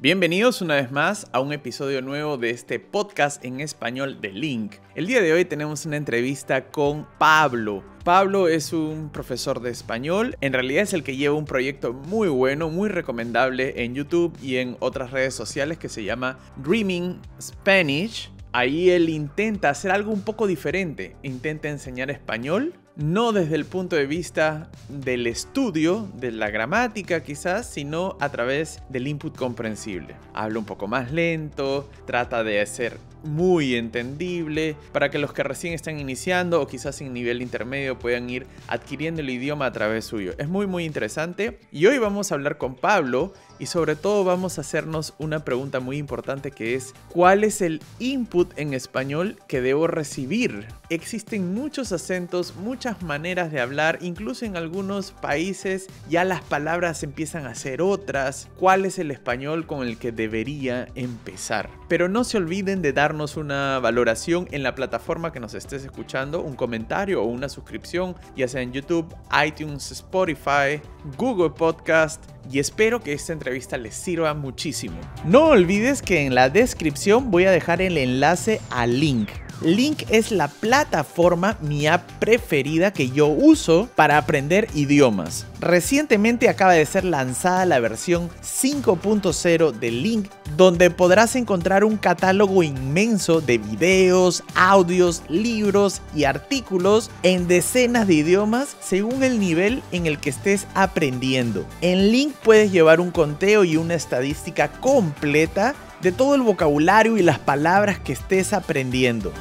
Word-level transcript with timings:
Bienvenidos 0.00 0.62
una 0.62 0.76
vez 0.76 0.92
más 0.92 1.26
a 1.32 1.40
un 1.40 1.52
episodio 1.52 2.00
nuevo 2.02 2.38
de 2.38 2.50
este 2.50 2.78
podcast 2.78 3.44
en 3.44 3.58
español 3.58 4.20
de 4.20 4.30
Link. 4.30 4.76
El 4.94 5.08
día 5.08 5.20
de 5.20 5.32
hoy 5.32 5.44
tenemos 5.44 5.86
una 5.86 5.96
entrevista 5.96 6.70
con 6.70 7.04
Pablo. 7.18 7.82
Pablo 8.04 8.46
es 8.46 8.72
un 8.72 9.10
profesor 9.10 9.58
de 9.58 9.70
español, 9.70 10.36
en 10.40 10.52
realidad 10.52 10.84
es 10.84 10.92
el 10.92 11.02
que 11.02 11.16
lleva 11.16 11.34
un 11.34 11.46
proyecto 11.46 11.92
muy 11.92 12.28
bueno, 12.28 12.70
muy 12.70 12.88
recomendable 12.88 13.82
en 13.82 13.96
YouTube 13.96 14.38
y 14.40 14.58
en 14.58 14.76
otras 14.78 15.10
redes 15.10 15.34
sociales 15.34 15.78
que 15.78 15.88
se 15.88 16.04
llama 16.04 16.38
Dreaming 16.58 17.20
Spanish. 17.42 18.30
Ahí 18.52 18.90
él 18.90 19.08
intenta 19.08 19.70
hacer 19.70 19.90
algo 19.90 20.12
un 20.12 20.22
poco 20.22 20.46
diferente, 20.46 21.16
intenta 21.24 21.70
enseñar 21.70 22.08
español 22.08 22.72
no 22.98 23.32
desde 23.32 23.54
el 23.54 23.64
punto 23.64 23.94
de 23.94 24.06
vista 24.06 24.68
del 24.88 25.28
estudio, 25.28 26.08
de 26.14 26.32
la 26.32 26.50
gramática 26.50 27.22
quizás, 27.22 27.70
sino 27.70 28.16
a 28.20 28.28
través 28.28 28.82
del 28.88 29.06
input 29.06 29.36
comprensible. 29.36 30.16
Habla 30.34 30.58
un 30.58 30.64
poco 30.64 30.88
más 30.88 31.12
lento, 31.12 31.88
trata 32.06 32.42
de 32.42 32.66
ser 32.66 32.98
muy 33.24 33.74
entendible 33.74 34.76
para 34.92 35.10
que 35.10 35.18
los 35.18 35.32
que 35.32 35.42
recién 35.42 35.74
están 35.74 35.98
iniciando 35.98 36.60
o 36.60 36.66
quizás 36.66 37.00
en 37.00 37.12
nivel 37.12 37.42
intermedio 37.42 37.98
puedan 37.98 38.28
ir 38.30 38.46
adquiriendo 38.66 39.20
el 39.20 39.30
idioma 39.30 39.66
a 39.66 39.72
través 39.72 40.04
suyo. 40.04 40.34
Es 40.38 40.48
muy 40.48 40.66
muy 40.66 40.84
interesante 40.84 41.58
y 41.72 41.86
hoy 41.86 41.98
vamos 41.98 42.30
a 42.30 42.34
hablar 42.34 42.58
con 42.58 42.74
Pablo 42.74 43.32
y 43.58 43.66
sobre 43.66 43.96
todo 43.96 44.24
vamos 44.24 44.58
a 44.58 44.60
hacernos 44.60 45.14
una 45.18 45.44
pregunta 45.44 45.80
muy 45.80 45.96
importante 45.96 46.50
que 46.50 46.74
es 46.74 46.94
¿cuál 47.08 47.44
es 47.44 47.60
el 47.60 47.80
input 47.98 48.56
en 48.56 48.74
español 48.74 49.36
que 49.48 49.60
debo 49.60 49.86
recibir? 49.86 50.66
Existen 50.90 51.54
muchos 51.54 51.92
acentos, 51.92 52.54
muchas 52.56 53.02
maneras 53.02 53.52
de 53.52 53.60
hablar, 53.60 53.98
incluso 54.00 54.44
en 54.44 54.56
algunos 54.56 55.10
países 55.10 55.88
ya 56.08 56.24
las 56.24 56.40
palabras 56.42 57.02
empiezan 57.02 57.46
a 57.46 57.54
ser 57.54 57.82
otras. 57.82 58.48
¿Cuál 58.56 58.84
es 58.84 58.98
el 58.98 59.10
español 59.10 59.66
con 59.66 59.86
el 59.86 59.98
que 59.98 60.12
debería 60.12 60.88
empezar? 60.94 61.68
Pero 61.88 62.08
no 62.08 62.24
se 62.24 62.38
olviden 62.38 62.80
de 62.82 62.92
darnos 63.08 63.38
una 63.38 63.78
valoración 63.78 64.48
en 64.50 64.62
la 64.62 64.74
plataforma 64.74 65.32
que 65.32 65.40
nos 65.40 65.54
estés 65.54 65.82
escuchando, 65.82 66.42
un 66.42 66.54
comentario 66.54 67.22
o 67.22 67.24
una 67.24 67.48
suscripción, 67.48 68.14
ya 68.36 68.46
sea 68.48 68.60
en 68.60 68.70
YouTube, 68.70 69.06
iTunes, 69.46 69.90
Spotify, 69.90 70.82
Google 71.16 71.48
Podcast 71.48 72.22
y 72.52 72.58
espero 72.58 73.00
que 73.00 73.14
esta 73.14 73.32
entrevista 73.32 73.78
les 73.78 73.94
sirva 73.94 74.34
muchísimo. 74.34 74.98
No 75.24 75.46
olvides 75.46 76.02
que 76.02 76.26
en 76.26 76.34
la 76.34 76.50
descripción 76.50 77.30
voy 77.30 77.46
a 77.46 77.50
dejar 77.50 77.80
el 77.80 77.96
enlace 77.96 78.60
al 78.68 79.00
link 79.00 79.30
Link 79.62 80.04
es 80.08 80.30
la 80.30 80.48
plataforma, 80.48 81.58
mi 81.60 81.86
app 81.86 82.08
preferida 82.20 82.92
que 82.92 83.10
yo 83.10 83.26
uso 83.26 83.88
para 83.96 84.16
aprender 84.16 84.68
idiomas. 84.74 85.46
Recientemente 85.60 86.48
acaba 86.48 86.72
de 86.72 86.86
ser 86.86 87.04
lanzada 87.04 87.66
la 87.66 87.80
versión 87.80 88.30
5.0 88.42 89.72
de 89.72 89.90
Link, 89.90 90.28
donde 90.56 90.90
podrás 90.90 91.34
encontrar 91.34 91.84
un 91.84 91.96
catálogo 91.96 92.62
inmenso 92.62 93.40
de 93.40 93.58
videos, 93.58 94.44
audios, 94.54 95.22
libros 95.28 96.02
y 96.14 96.24
artículos 96.24 97.10
en 97.24 97.48
decenas 97.48 98.06
de 98.06 98.14
idiomas 98.14 98.76
según 98.80 99.24
el 99.24 99.40
nivel 99.40 99.82
en 99.90 100.06
el 100.06 100.18
que 100.18 100.30
estés 100.30 100.66
aprendiendo. 100.74 101.66
En 101.80 102.12
Link 102.12 102.34
puedes 102.44 102.70
llevar 102.70 103.00
un 103.00 103.10
conteo 103.10 103.64
y 103.64 103.76
una 103.76 103.94
estadística 103.94 104.68
completa 104.68 105.74
de 106.00 106.12
todo 106.12 106.34
el 106.34 106.42
vocabulario 106.42 107.16
y 107.16 107.22
las 107.22 107.38
palabras 107.38 107.98
que 107.98 108.12
estés 108.12 108.52
aprendiendo. 108.52 109.32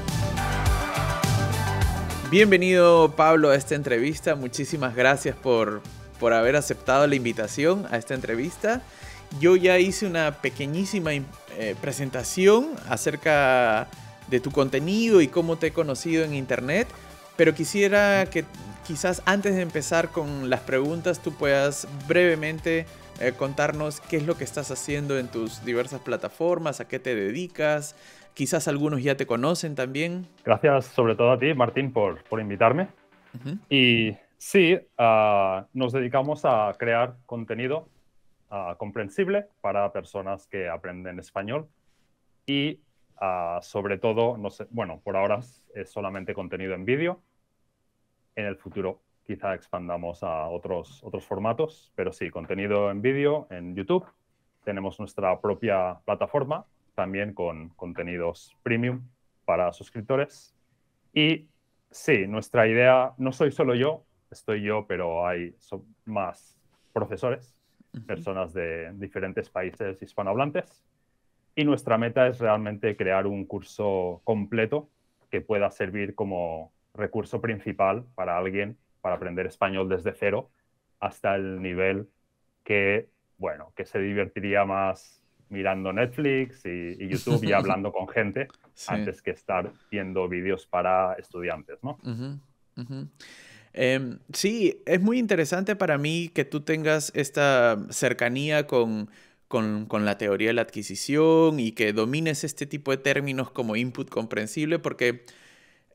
Bienvenido 2.32 3.14
Pablo 3.16 3.52
a 3.52 3.56
esta 3.56 3.76
entrevista, 3.76 4.36
muchísimas 4.36 4.96
gracias 4.96 5.36
por, 5.36 5.82
por 6.20 6.34
haber 6.34 6.56
aceptado 6.56 7.08
la 7.08 7.16
invitación 7.16 7.86
a 7.92 7.98
esta 7.98 8.16
entrevista. 8.16 8.82
Yo 9.40 9.56
ya 9.56 9.78
hice 9.78 10.06
una 10.06 10.42
pequeñísima 10.42 11.12
eh, 11.14 11.76
presentación 11.80 12.70
acerca 12.90 13.88
de 14.28 14.40
tu 14.40 14.52
contenido 14.52 15.22
y 15.22 15.28
cómo 15.28 15.58
te 15.58 15.68
he 15.68 15.72
conocido 15.72 16.26
en 16.26 16.34
internet, 16.34 16.88
pero 17.38 17.54
quisiera 17.54 18.26
que 18.26 18.46
quizás 18.86 19.22
antes 19.26 19.56
de 19.56 19.62
empezar 19.62 20.10
con 20.10 20.50
las 20.50 20.62
preguntas 20.62 21.20
tú 21.20 21.34
puedas 21.34 21.88
brevemente 22.08 22.88
eh, 23.20 23.34
contarnos 23.34 24.00
qué 24.00 24.18
es 24.18 24.28
lo 24.28 24.38
que 24.38 24.44
estás 24.44 24.70
haciendo 24.70 25.18
en 25.18 25.28
tus 25.28 25.66
diversas 25.66 26.02
plataformas, 26.02 26.80
a 26.80 26.88
qué 26.88 27.00
te 27.00 27.16
dedicas. 27.16 27.96
Quizás 28.36 28.68
algunos 28.68 29.02
ya 29.02 29.18
te 29.18 29.26
conocen 29.26 29.74
también. 29.74 30.28
Gracias 30.46 30.86
sobre 30.86 31.16
todo 31.16 31.32
a 31.32 31.40
ti, 31.40 31.54
Martín, 31.56 31.92
por, 31.92 32.24
por 32.26 32.40
invitarme. 32.40 32.88
Y 33.70 34.16
sí, 34.38 34.80
ah, 34.98 35.68
nos 35.74 35.94
dedicamos 35.94 36.46
a 36.46 36.74
crear 36.78 37.18
contenido 37.26 37.88
ah, 38.50 38.76
comprensible 38.78 39.48
para 39.62 39.92
personas 39.92 40.48
que 40.48 40.70
aprenden 40.70 41.20
español 41.20 41.68
y 42.46 42.80
ah, 43.18 43.60
sobre 43.62 43.98
todo, 43.98 44.38
no 44.38 44.50
sé, 44.50 44.68
bueno, 44.70 45.02
por 45.04 45.18
ahora 45.18 45.40
es 45.74 45.90
solamente 45.90 46.34
contenido 46.34 46.74
en 46.74 46.86
vídeo. 46.86 47.22
En 48.36 48.46
el 48.46 48.56
futuro 48.56 49.02
quizá 49.28 49.54
expandamos 49.54 50.24
a 50.24 50.48
otros, 50.48 51.04
otros 51.04 51.26
formatos, 51.26 51.92
pero 51.96 52.14
sí, 52.14 52.30
contenido 52.30 52.90
en 52.90 53.02
vídeo 53.02 53.46
en 53.52 53.76
YouTube. 53.76 54.06
Tenemos 54.64 55.00
nuestra 55.00 55.42
propia 55.42 56.00
plataforma, 56.06 56.66
también 56.96 57.34
con 57.34 57.70
contenidos 57.70 58.56
premium 58.64 59.02
para 59.44 59.74
suscriptores. 59.74 60.56
Y 61.14 61.50
sí, 61.92 62.26
nuestra 62.26 62.68
idea, 62.68 63.14
no 63.18 63.34
soy 63.34 63.52
solo 63.52 63.76
yo, 63.76 64.06
estoy 64.32 64.62
yo, 64.62 64.88
pero 64.88 65.28
hay 65.28 65.54
más 66.06 66.58
profesores, 66.94 67.54
personas 68.06 68.54
de 68.54 68.94
diferentes 68.94 69.50
países 69.50 70.02
hispanohablantes. 70.02 70.86
Y 71.54 71.66
nuestra 71.66 71.98
meta 71.98 72.28
es 72.28 72.40
realmente 72.40 72.96
crear 72.96 73.28
un 73.28 73.46
curso 73.46 74.22
completo 74.24 74.90
que 75.30 75.42
pueda 75.42 75.70
servir 75.70 76.16
como 76.16 76.72
recurso 76.94 77.42
principal 77.42 78.06
para 78.16 78.38
alguien 78.38 78.78
para 79.02 79.16
aprender 79.16 79.46
español 79.46 79.90
desde 79.90 80.14
cero 80.14 80.50
hasta 81.00 81.36
el 81.36 81.62
nivel 81.62 82.08
que, 82.64 83.08
bueno, 83.38 83.72
que 83.76 83.86
se 83.86 84.00
divertiría 84.00 84.66
más 84.66 85.22
mirando 85.50 85.94
Netflix 85.94 86.66
y, 86.66 87.08
YouTube 87.08 87.44
y 87.44 87.54
hablando 87.54 87.92
con 87.92 88.08
gente 88.08 88.48
antes 88.88 89.22
que 89.22 89.32
estar 89.32 89.72
viendo 89.90 90.28
vídeos 90.28 90.66
para 90.66 91.14
estudiantes, 91.14 91.80
¿no? 91.82 91.98
Em, 93.74 94.20
sí, 94.34 94.82
es 94.86 95.02
muy 95.02 95.20
interesante 95.20 95.76
para 95.76 95.98
mí 95.98 96.30
que 96.34 96.46
tú 96.46 96.62
tengas 96.62 97.12
esta 97.16 97.78
cercanía 97.90 98.66
con, 98.66 99.10
con, 99.48 99.86
con, 99.86 100.04
la 100.04 100.18
teoría 100.18 100.48
de 100.48 100.54
la 100.54 100.64
adquisición 100.64 101.60
y 101.60 101.72
que 101.72 101.94
domines 101.94 102.44
este 102.44 102.66
tipo 102.66 102.92
de 102.92 102.98
términos 102.98 103.52
como 103.52 103.76
input 103.76 104.10
comprensible, 104.10 104.80
porque 104.80 105.24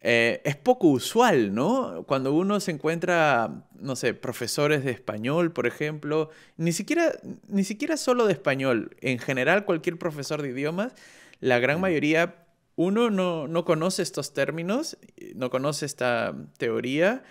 eh, 0.05 0.43
es 0.45 0.57
poco 0.57 0.89
usual, 0.89 1.55
¿no? 1.55 2.05
Cuando 2.09 2.33
uno 2.35 2.59
se 2.59 2.73
encuentra, 2.73 3.69
no 3.79 3.95
sé, 3.95 4.15
profesores 4.15 4.85
de 4.85 4.91
español, 4.91 5.53
por 5.53 5.69
ejemplo, 5.69 6.31
ni 6.57 6.73
siquiera, 6.73 7.13
ni 7.47 7.63
siquiera 7.63 7.97
solo 7.97 8.27
de 8.27 8.33
español, 8.33 8.97
en 9.01 9.21
general 9.21 9.65
cualquier 9.65 9.99
profesor 9.99 10.43
de 10.43 10.49
idiomas, 10.49 10.93
la 11.39 11.61
gran 11.61 11.81
mayoría, 11.81 12.47
uno 12.75 13.11
no, 13.11 13.65
conoce 13.65 14.03
estos 14.03 14.35
términos, 14.35 14.99
no 15.37 15.51
conoce 15.51 15.87
esta 15.87 16.35
teoría 16.59 17.23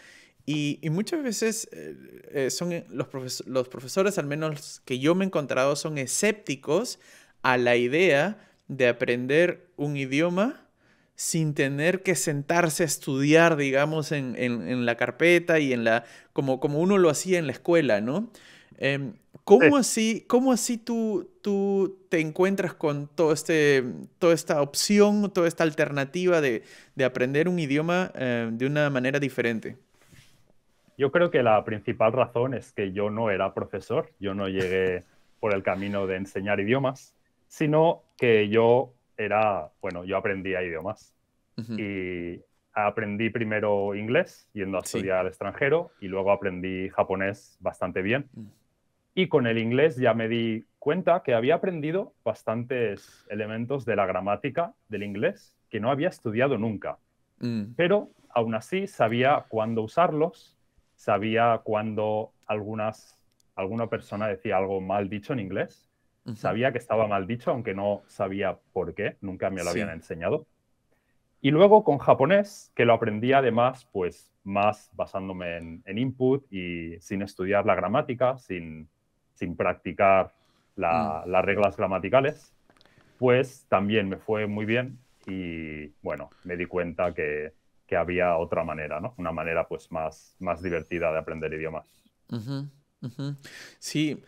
y, 0.45 0.79
muchas 0.91 1.23
veces 1.23 1.67
eh, 1.73 1.95
eh, 2.31 2.49
son 2.51 2.85
los, 2.87 3.47
los 3.47 3.67
profesores, 3.67 4.17
al 4.17 4.27
menos 4.27 4.81
que 4.85 4.97
yo 4.97 5.13
me 5.13 5.25
he 5.25 5.27
encontrado, 5.27 5.75
son 5.75 5.97
escépticos 5.97 6.99
a 7.41 7.57
la 7.57 7.75
idea 7.75 8.39
de 8.69 8.87
aprender 8.87 9.67
un 9.75 9.97
idioma 9.97 10.70
sin 11.21 11.53
tener 11.53 12.01
que 12.01 12.15
sentarse 12.15 12.81
a 12.81 12.87
estudiar, 12.87 13.55
digamos, 13.55 14.11
en, 14.11 14.85
la 14.87 14.95
carpeta 14.95 15.59
y 15.59 15.71
en 15.71 15.83
la. 15.83 16.03
como, 16.33 16.59
como 16.59 16.79
uno 16.79 16.97
lo 16.97 17.11
hacía 17.11 17.37
en 17.37 17.45
la 17.45 17.51
escuela, 17.51 18.01
¿no? 18.01 18.31
Em, 18.79 19.13
¿cómo, 19.43 19.77
así, 19.77 20.25
¿Cómo 20.27 20.51
así 20.51 20.79
tú, 20.79 21.29
tú 21.43 21.99
te 22.09 22.21
encuentras 22.21 22.73
con 22.73 23.07
todo 23.07 23.33
este, 23.33 23.83
toda 24.17 24.33
esta 24.33 24.63
opción, 24.63 25.31
toda 25.31 25.47
esta 25.47 25.63
alternativa 25.63 26.41
de, 26.41 26.63
aprender 27.05 27.47
un 27.47 27.59
idioma 27.59 28.11
em, 28.15 28.57
de 28.57 28.65
una 28.65 28.89
manera 28.89 29.19
diferente? 29.19 29.77
Yo 30.97 31.11
creo 31.11 31.29
que 31.29 31.43
la 31.43 31.63
principal 31.63 32.13
razón 32.13 32.55
es 32.55 32.71
que 32.71 32.93
yo 32.93 33.11
no 33.11 33.29
era 33.29 33.53
profesor, 33.53 34.09
yo 34.19 34.33
no 34.33 34.49
llegué 34.49 35.03
por 35.39 35.53
el 35.53 35.61
camino 35.61 36.07
de 36.07 36.15
enseñar 36.15 36.59
idiomas, 36.59 37.13
sino 37.47 38.01
que 38.17 38.49
yo 38.49 38.95
era, 39.25 39.69
bueno, 39.81 40.03
yo 40.03 40.17
aprendía 40.17 40.63
idiomas 40.63 41.13
y 41.77 42.41
aprendí 42.73 43.29
primero 43.29 43.93
inglés 43.93 44.49
yendo 44.53 44.77
a 44.77 44.81
estudiar 44.81 45.19
al 45.19 45.27
extranjero 45.27 45.91
y 45.99 46.07
luego 46.07 46.31
aprendí 46.31 46.89
japonés 46.89 47.57
bastante 47.59 48.01
bien. 48.01 48.29
Mm. 48.33 48.45
Y 49.13 49.27
con 49.27 49.45
el 49.45 49.57
inglés 49.57 49.97
ya 49.97 50.13
me 50.13 50.27
di 50.27 50.65
cuenta 50.79 51.21
que 51.23 51.33
había 51.33 51.55
aprendido 51.55 52.13
bastantes 52.23 53.25
elementos 53.29 53.85
de 53.85 53.95
la 53.95 54.05
gramática 54.05 54.73
del 54.87 55.03
inglés 55.03 55.55
que 55.69 55.79
no 55.79 55.91
había 55.91 56.09
estudiado 56.09 56.57
nunca. 56.57 56.97
Mm. 57.39 57.73
Pero 57.75 58.09
aún 58.29 58.55
así 58.55 58.87
sabía 58.87 59.45
cuándo 59.49 59.83
usarlos, 59.83 60.57
sabía 60.95 61.61
cuándo 61.63 62.31
algunas, 62.47 63.19
alguna 63.55 63.87
persona 63.87 64.27
decía 64.27 64.57
algo 64.57 64.79
mal 64.81 65.09
dicho 65.09 65.33
en 65.33 65.41
inglés 65.41 65.90
Sabía 66.35 66.71
que 66.71 66.77
estaba 66.77 67.07
mal 67.07 67.25
dicho, 67.25 67.51
aunque 67.51 67.73
no 67.73 68.03
sabía 68.07 68.57
por 68.73 68.93
qué, 68.93 69.17
nunca 69.21 69.49
me 69.49 69.63
lo 69.63 69.71
habían 69.71 69.89
enseñado. 69.89 70.45
Y 71.41 71.49
luego 71.49 71.83
con 71.83 71.97
japonés, 71.97 72.71
que 72.75 72.85
lo 72.85 72.93
aprendí 72.93 73.33
además, 73.33 73.87
pues 73.91 74.31
más 74.43 74.91
basándome 74.93 75.57
en, 75.57 75.97
input 75.97 76.45
y 76.51 76.99
sin 76.99 77.23
estudiar 77.23 77.65
la 77.65 77.73
gramática, 77.73 78.37
sin, 78.37 78.87
sin 79.33 79.55
practicar 79.55 80.33
mm. 80.75 80.81
las 80.81 81.45
reglas 81.45 81.75
gramaticales, 81.75 82.53
pues 83.17 83.65
también 83.67 84.07
me 84.07 84.17
fue 84.17 84.45
muy 84.45 84.65
bien 84.65 84.99
y 85.25 85.87
bueno, 86.01 86.29
me 86.43 86.55
di 86.55 86.65
cuenta 86.65 87.13
que, 87.13 87.53
que 87.87 87.97
había 87.97 88.37
otra 88.37 88.63
manera, 88.63 88.99
¿no? 88.99 89.13
Una 89.17 89.31
manera 89.31 89.67
pues 89.67 89.91
más, 89.91 90.35
más 90.39 90.61
divertida 90.61 91.11
de 91.11 91.19
aprender 91.19 91.53
idiomas. 91.53 91.91
Sí, 93.79 94.21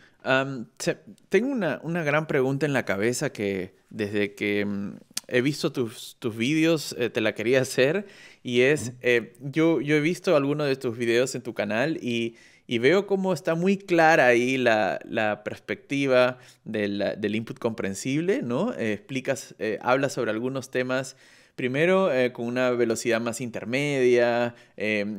tengo 1.28 1.48
una, 1.48 1.80
una, 1.82 2.02
gran 2.02 2.26
pregunta 2.26 2.66
en 2.66 2.72
la 2.72 2.84
cabeza 2.84 3.30
que 3.30 3.74
desde 3.90 4.34
que 4.34 4.64
mm, 4.64 4.96
he 5.28 5.40
visto 5.40 5.72
tus, 5.72 6.16
tus 6.18 6.36
vídeos, 6.36 6.94
eh, 6.98 7.10
te 7.10 7.20
la 7.20 7.34
quería 7.34 7.60
hacer. 7.60 8.06
Y 8.42 8.62
es, 8.62 8.92
eh, 9.02 9.34
yo, 9.40 9.80
yo 9.80 9.96
he 9.96 10.00
visto 10.00 10.36
algunos 10.36 10.66
de 10.66 10.76
tus 10.76 10.96
videos 10.96 11.34
en 11.34 11.42
tu 11.42 11.54
canal 11.54 11.98
y, 12.02 12.36
y 12.66 12.78
veo 12.78 13.06
cómo 13.06 13.32
está 13.32 13.54
muy 13.54 13.76
clara 13.76 14.26
ahí 14.26 14.56
la, 14.56 15.00
la 15.08 15.44
perspectiva 15.44 16.38
del, 16.64 17.14
del, 17.18 17.34
input 17.34 17.58
comprensible, 17.58 18.42
¿no? 18.42 18.74
Eh, 18.74 18.92
explicas, 18.92 19.54
hablas 19.80 20.12
sobre 20.12 20.30
algunos 20.30 20.70
temas. 20.70 21.16
Primero, 21.56 22.10
con 22.32 22.46
una 22.46 22.70
velocidad 22.70 23.20
más 23.20 23.40
intermedia, 23.40 24.54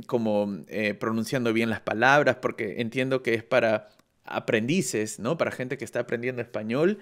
como 0.08 0.66
pronunciando 1.00 1.54
bien 1.54 1.70
las 1.70 1.80
palabras, 1.80 2.38
porque 2.42 2.82
entiendo 2.82 3.24
que 3.24 3.34
es 3.34 3.44
para 3.44 3.90
aprendices, 4.26 5.20
¿no? 5.20 5.38
Para 5.38 5.52
gente 5.52 5.78
que 5.78 5.86
está 5.86 6.02
aprendiendo 6.02 6.42
español. 6.42 7.00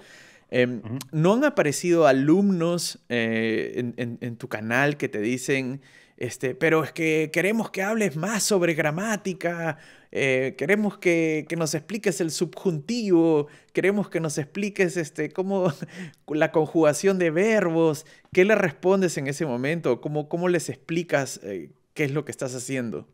Em, 0.56 0.82
¿No 1.12 1.34
han 1.34 1.46
aparecido 1.46 2.06
alumnos 2.06 3.00
eh, 3.10 3.94
en, 3.98 4.38
tu 4.38 4.50
canal 4.50 4.98
que 4.98 5.10
te 5.10 5.20
dicen, 5.20 5.82
este, 6.18 6.56
pero 6.56 6.84
es 6.84 6.92
que 6.92 7.30
queremos 7.34 7.70
que 7.72 7.82
hables 7.82 8.16
más 8.16 8.44
sobre 8.44 8.74
gramática, 8.74 9.78
eh, 10.12 10.56
queremos 10.58 10.98
que, 10.98 11.48
nos 11.58 11.74
expliques 11.74 12.22
el 12.22 12.30
subjuntivo, 12.30 13.48
queremos 13.74 14.10
que 14.10 14.20
nos 14.20 14.38
expliques 14.38 14.96
este, 14.96 15.32
cómo 15.32 15.74
la 16.28 16.52
conjugación 16.52 17.18
de 17.18 17.32
verbos, 17.32 18.06
¿qué 18.32 18.46
le 18.46 18.56
respondes 18.56 19.18
en 19.18 19.28
ese 19.28 19.46
momento? 19.46 20.02
¿Cómo, 20.02 20.30
cómo 20.30 20.50
les 20.50 20.70
explicas 20.70 21.40
eh, 21.44 21.72
qué 21.94 22.04
es 22.04 22.12
lo 22.12 22.26
que 22.26 22.32
estás 22.32 22.54
haciendo? 22.56 23.08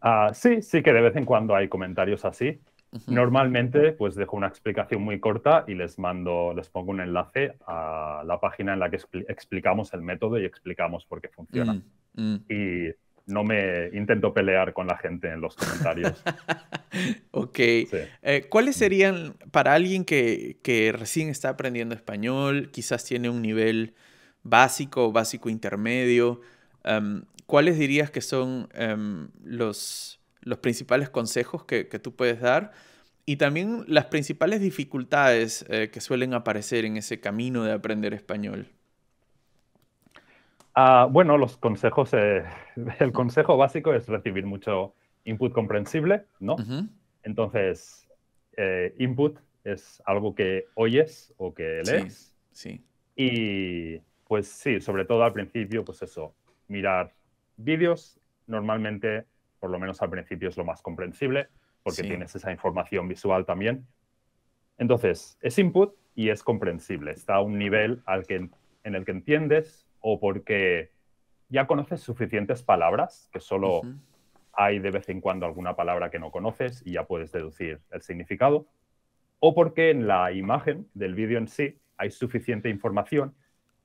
Ah, 0.00 0.30
sí, 0.34 0.62
sí 0.62 0.82
que 0.82 0.92
de 0.92 1.00
vez 1.00 1.16
en 1.16 1.24
cuando 1.24 1.56
hay 1.56 1.68
comentarios 1.68 2.24
así. 2.24 2.60
Normalmente, 3.06 3.92
pues 3.92 4.14
dejo 4.14 4.36
una 4.36 4.46
explicación 4.46 5.02
muy 5.02 5.20
corta 5.20 5.64
y 5.66 5.74
les 5.74 5.98
mando, 5.98 6.54
les 6.54 6.68
pongo 6.70 6.90
un 6.90 7.00
enlace 7.00 7.54
a 7.66 8.22
la 8.24 8.40
página 8.40 8.72
en 8.72 8.80
la 8.80 8.90
que 8.90 8.98
explicamos 9.28 9.92
el 9.92 10.02
método 10.02 10.38
y 10.38 10.44
explicamos 10.44 11.04
por 11.04 11.20
qué 11.20 11.28
funciona. 11.28 11.74
Mm, 12.14 12.22
mm. 12.22 12.44
Y 12.48 12.94
no 13.26 13.44
me 13.44 13.90
intento 13.92 14.32
pelear 14.32 14.72
con 14.72 14.86
la 14.86 14.96
gente 14.96 15.30
en 15.30 15.40
los 15.42 15.54
comentarios. 15.54 16.22
ok. 17.30 17.58
Eh, 17.58 18.46
¿Cuáles 18.48 18.76
serían, 18.76 19.34
para 19.50 19.74
alguien 19.74 20.04
que, 20.04 20.56
que, 20.62 20.92
recién 20.92 21.28
está 21.28 21.50
aprendiendo 21.50 21.94
español, 21.94 22.70
quizás 22.72 23.04
tiene 23.04 23.28
un 23.28 23.42
nivel 23.42 23.94
básico, 24.42 25.12
básico 25.12 25.50
intermedio, 25.50 26.40
em, 26.84 27.22
¿cuáles 27.46 27.78
dirías 27.78 28.10
que 28.10 28.22
son 28.22 28.68
em, 28.72 29.28
los 29.44 30.17
los 30.48 30.58
principales 30.58 31.10
consejos 31.10 31.64
que, 31.64 31.84
tú 31.84 32.14
puedes 32.14 32.40
dar 32.40 32.72
y 33.26 33.36
también 33.36 33.84
las 33.86 34.06
principales 34.06 34.60
dificultades 34.60 35.64
eh, 35.68 35.90
que 35.92 36.00
suelen 36.00 36.32
aparecer 36.32 36.84
en 36.86 36.96
ese 36.96 37.20
camino 37.20 37.62
de 37.64 37.72
aprender 37.72 38.14
español. 38.14 38.66
Ah, 40.74 41.06
bueno, 41.10 41.36
los 41.36 41.58
consejos, 41.58 42.10
eh, 42.14 42.44
el 43.00 43.12
consejo 43.12 43.56
básico 43.56 43.92
es 43.92 44.08
recibir 44.08 44.46
mucho 44.46 44.94
input 45.24 45.52
comprensible, 45.52 46.24
¿no? 46.40 46.56
Entonces, 47.22 48.08
eh, 48.56 48.94
input 48.98 49.38
es 49.64 50.02
algo 50.06 50.34
que 50.34 50.66
oyes 50.74 51.34
o 51.36 51.52
que 51.52 51.82
lees. 51.84 52.34
Sí, 52.52 52.70
sí. 52.70 52.84
Y 53.16 53.98
pues 54.26 54.48
sí, 54.48 54.80
sobre 54.80 55.04
todo 55.04 55.24
al 55.24 55.34
principio, 55.34 55.84
pues 55.84 56.00
eso, 56.00 56.32
mirar 56.68 57.12
vídeos, 57.56 58.18
normalmente 58.46 59.26
por 59.58 59.70
lo 59.70 59.78
menos 59.78 60.00
al 60.02 60.10
principio 60.10 60.48
es 60.48 60.56
lo 60.56 60.64
más 60.64 60.82
comprensible, 60.82 61.48
porque 61.82 62.02
tienes 62.02 62.34
esa 62.34 62.52
información 62.52 63.08
visual 63.08 63.44
también. 63.44 63.86
Entonces, 64.78 65.38
es 65.40 65.58
input 65.58 65.94
y 66.14 66.30
es 66.30 66.42
comprensible. 66.42 67.12
Está 67.12 67.36
a 67.36 67.40
un 67.40 67.58
nivel 67.58 68.02
al 68.06 68.26
que, 68.26 68.48
en 68.84 68.94
el 68.94 69.04
que 69.04 69.12
entiendes 69.12 69.86
o 70.00 70.20
porque 70.20 70.92
ya 71.48 71.66
conoces 71.66 72.00
suficientes 72.00 72.62
palabras, 72.62 73.28
que 73.32 73.40
solo 73.40 73.82
hay 74.52 74.78
de 74.78 74.90
vez 74.90 75.08
en 75.08 75.20
cuando 75.20 75.46
alguna 75.46 75.76
palabra 75.76 76.10
que 76.10 76.18
no 76.18 76.30
conoces 76.30 76.82
y 76.84 76.92
ya 76.92 77.04
puedes 77.04 77.32
deducir 77.32 77.80
el 77.90 78.02
significado, 78.02 78.66
o 79.40 79.54
porque 79.54 79.90
en 79.90 80.06
la 80.06 80.32
imagen 80.32 80.88
del 80.94 81.14
vídeo 81.14 81.38
en 81.38 81.48
sí 81.48 81.78
hay 81.96 82.10
suficiente 82.10 82.68
información 82.68 83.34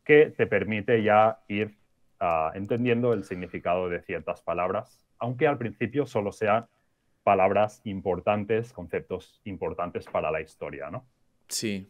que 0.04 0.28
te 0.36 0.48
permite 0.48 1.02
ya 1.04 1.40
ir 1.48 1.78
ah, 2.24 2.52
entendiendo 2.56 3.14
el 3.14 3.24
significado 3.24 3.90
de 3.90 4.02
ciertas 4.02 4.42
palabras 4.42 5.04
aunque 5.24 5.48
al 5.48 5.58
principio 5.58 6.06
solo 6.06 6.34
sean 6.34 6.68
palabras 7.24 7.80
importantes, 7.86 8.74
conceptos 8.74 9.40
importantes 9.46 10.06
para 10.06 10.30
la 10.30 10.42
historia, 10.42 10.92
¿no? 10.92 11.06
Sí. 11.48 11.90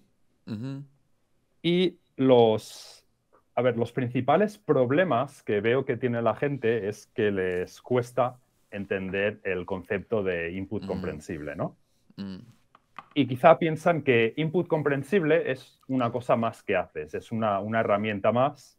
Y 1.63 1.97
los, 2.15 3.07
a 3.55 3.61
ver, 3.63 3.75
los 3.75 3.91
principales 3.91 4.59
problemas 4.59 5.41
que 5.41 5.61
veo 5.61 5.83
que 5.83 5.97
tiene 5.97 6.21
la 6.21 6.35
gente 6.35 6.87
es 6.87 7.07
que 7.07 7.31
les 7.31 7.81
cuesta 7.81 8.37
entender 8.69 9.39
el 9.43 9.65
concepto 9.65 10.21
de 10.21 10.51
input 10.51 10.83
mm. 10.83 10.87
comprensible, 10.87 11.55
¿no? 11.55 11.75
Mm. 12.17 12.37
Y 13.15 13.25
quizá 13.25 13.57
piensan 13.57 14.03
que 14.03 14.35
input 14.37 14.67
comprensible 14.67 15.51
es 15.51 15.81
una 15.87 16.11
cosa 16.11 16.35
más 16.35 16.61
que 16.61 16.75
haces, 16.75 17.15
es 17.15 17.31
una, 17.31 17.59
una 17.59 17.79
herramienta 17.79 18.31
más, 18.31 18.77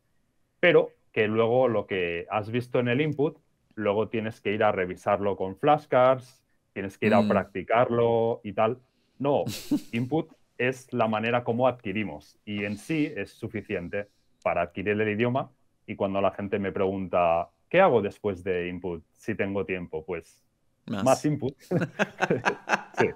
pero 0.61 0.93
que 1.15 1.29
luego 1.29 1.69
lo 1.69 1.87
que 1.87 2.27
has 2.29 2.51
visto 2.51 2.81
en 2.81 2.89
el 2.89 3.01
input 3.01 3.39
luego 3.77 4.09
tienes 4.09 4.41
que 4.41 4.53
ir 4.53 4.63
a 4.63 4.73
revisarlo 4.73 5.37
con 5.37 5.57
flashcards, 5.57 6.43
tienes 6.73 6.99
que 6.99 7.07
ir 7.07 7.15
a 7.15 7.23
mm. 7.23 7.29
practicarlo 7.29 8.41
y 8.45 8.53
tal. 8.53 8.79
No, 9.19 9.45
input 9.93 10.33
es 10.59 10.93
la 10.93 11.09
manera 11.09 11.45
como 11.45 11.67
adquirimos 11.67 12.39
y 12.45 12.65
en 12.65 12.77
sí 12.77 13.13
es 13.17 13.31
suficiente 13.31 14.09
para 14.43 14.63
adquirir 14.63 15.01
el 15.01 15.09
idioma 15.09 15.51
y 15.87 15.97
cuando 15.97 16.21
la 16.21 16.33
gente 16.33 16.59
me 16.59 16.73
pregunta, 16.73 17.49
¿qué 17.69 17.81
hago 17.81 18.03
después 18.03 18.43
de 18.45 18.69
input 18.69 19.05
si 19.13 19.35
tengo 19.35 19.65
tiempo? 19.65 20.05
Pues 20.05 20.45
más, 20.87 21.25
input. 21.25 21.57
sí, 22.99 23.09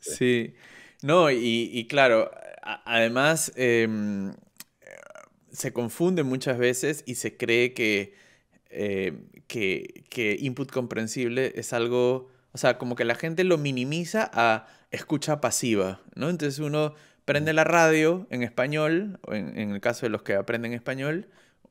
sí, 0.00 0.54
No, 1.02 1.30
y, 1.30 1.86
claro, 1.88 2.30
además 2.62 3.52
em, 3.56 4.32
se 5.52 5.72
confunde 5.72 6.22
muchas 6.22 6.58
veces 6.58 7.02
y 7.06 7.16
se 7.16 7.36
cree 7.36 7.72
que 7.72 8.14
eh, 8.70 9.14
que, 9.46 10.36
input 10.40 10.70
comprensible 10.70 11.52
es 11.54 11.72
algo, 11.72 12.28
o 12.52 12.58
sea, 12.58 12.78
como 12.78 12.96
que 12.96 13.04
la 13.04 13.14
gente 13.14 13.44
lo 13.44 13.58
minimiza 13.58 14.30
a 14.32 14.66
escucha 14.90 15.40
pasiva, 15.40 16.02
¿no? 16.14 16.28
Entonces 16.28 16.58
uno 16.58 16.94
prende 17.24 17.52
la 17.52 17.64
radio 17.64 18.26
en 18.30 18.42
español, 18.42 19.18
o 19.22 19.34
en, 19.34 19.56
el 19.58 19.80
caso 19.80 20.06
de 20.06 20.10
los 20.10 20.22
que 20.22 20.34
aprenden 20.34 20.72
español, 20.72 21.28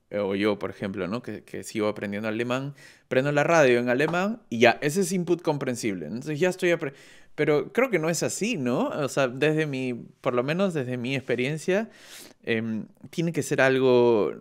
eh, 0.10 0.20
o 0.20 0.36
yo, 0.36 0.58
por 0.58 0.70
ejemplo, 0.70 1.08
¿no? 1.08 1.22
Que, 1.22 1.44
que, 1.44 1.64
sigo 1.64 1.88
aprendiendo 1.88 2.28
alemán, 2.30 2.76
prendo 3.08 3.32
la 3.32 3.44
radio 3.44 3.80
en 3.80 3.90
alemán 3.90 4.42
y 4.50 4.60
ya, 4.60 4.78
ese 4.82 5.02
es 5.02 5.12
input 5.12 5.42
comprensible. 5.42 6.06
Entonces 6.08 6.40
ya 6.40 6.50
estoy 6.50 6.72
Pero 7.36 7.74
creo 7.74 7.90
que 7.90 8.00
no 8.00 8.10
es 8.10 8.24
así, 8.24 8.58
¿no? 8.58 8.88
O 8.90 9.10
sea, 9.10 9.28
desde 9.28 9.66
mi, 9.68 9.94
por 10.22 10.34
lo 10.34 10.44
menos 10.44 10.74
desde 10.74 10.98
mi 10.98 11.16
experiencia, 11.16 11.90
em, 12.44 12.88
tiene 13.10 13.34
que 13.34 13.44
ser 13.44 13.62
algo 13.62 14.34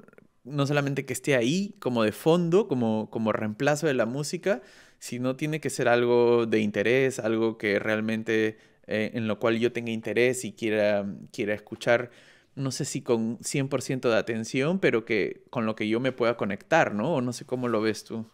no 0.45 0.67
solamente 0.67 1.07
que 1.07 1.13
esté 1.15 1.35
ahí 1.37 1.75
como 1.81 2.03
de 2.05 2.13
fondo, 2.13 2.69
como, 2.69 3.11
como 3.11 3.33
reemplazo 3.33 3.87
de 3.87 3.95
la 3.95 4.07
música, 4.07 4.63
sino 4.99 5.37
tiene 5.37 5.61
que 5.61 5.71
ser 5.71 5.89
algo 5.89 6.47
de 6.47 6.61
interés, 6.61 7.19
algo 7.19 7.59
que 7.59 7.79
realmente 7.79 8.59
eh, 8.87 9.13
en 9.15 9.27
lo 9.29 9.39
cual 9.39 9.59
yo 9.59 9.73
tenga 9.73 9.91
interés 9.91 10.45
y 10.45 10.53
quiera, 10.53 11.07
quiera 11.33 11.55
escuchar, 11.55 12.11
no 12.55 12.71
sé 12.71 12.85
si 12.85 13.03
con 13.03 13.39
100% 13.41 14.11
de 14.11 14.17
atención, 14.19 14.79
pero 14.81 15.05
que 15.05 15.43
con 15.51 15.67
lo 15.67 15.75
que 15.77 15.89
yo 15.89 16.01
me 16.01 16.13
pueda 16.13 16.37
conectar, 16.37 16.95
¿no? 16.95 17.15
O 17.17 17.21
no 17.23 17.33
sé 17.33 17.47
cómo 17.47 17.69
lo 17.69 17.81
ves 17.81 18.05
tú. 18.05 18.27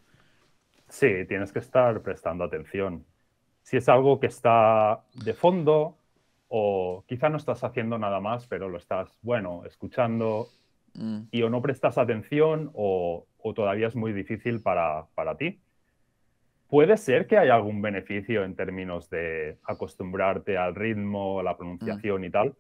Sí, 0.89 1.25
tienes 1.27 1.53
que 1.53 1.59
estar 1.61 2.03
prestando 2.03 2.45
atención. 2.45 3.07
Si 3.71 3.77
es 3.77 3.89
algo 3.89 4.19
que 4.19 4.27
está 4.27 5.05
de 5.25 5.33
fondo 5.33 5.97
o 6.49 7.05
quizá 7.07 7.29
no 7.29 7.37
estás 7.37 7.63
haciendo 7.63 7.99
nada 7.99 8.19
más, 8.19 8.49
pero 8.49 8.69
lo 8.69 8.79
estás, 8.79 9.17
bueno, 9.23 9.63
escuchando, 9.65 10.49
Mm. 10.95 11.21
y 11.31 11.43
o 11.43 11.51
no 11.51 11.63
prestas 11.63 11.99
atención 11.99 12.71
o, 12.75 13.27
todavía 13.55 13.87
es 13.87 13.95
muy 13.95 14.13
difícil 14.13 14.61
para, 14.61 15.07
ti. 15.39 15.61
puede 16.69 16.97
ser 16.97 17.29
que 17.29 17.39
haya 17.39 17.55
algún 17.55 17.81
beneficio 17.81 18.45
en 18.45 18.57
términos 18.57 19.09
de 19.09 19.59
acostumbrarte 19.65 20.59
al 20.59 20.75
ritmo, 20.75 21.41
la 21.43 21.57
pronunciación 21.57 22.25
y 22.25 22.31
tal, 22.31 22.55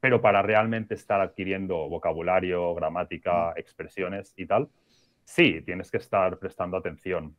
pero 0.00 0.20
para 0.20 0.42
realmente 0.42 0.94
estar 0.94 1.20
adquiriendo 1.20 1.88
vocabulario, 1.88 2.74
gramática, 2.74 3.52
expresiones 3.56 4.34
y 4.36 4.46
tal, 4.46 4.68
sí, 5.24 5.62
tienes 5.62 5.90
que 5.90 5.98
estar 5.98 6.38
prestando 6.38 6.76
atención. 6.76 7.36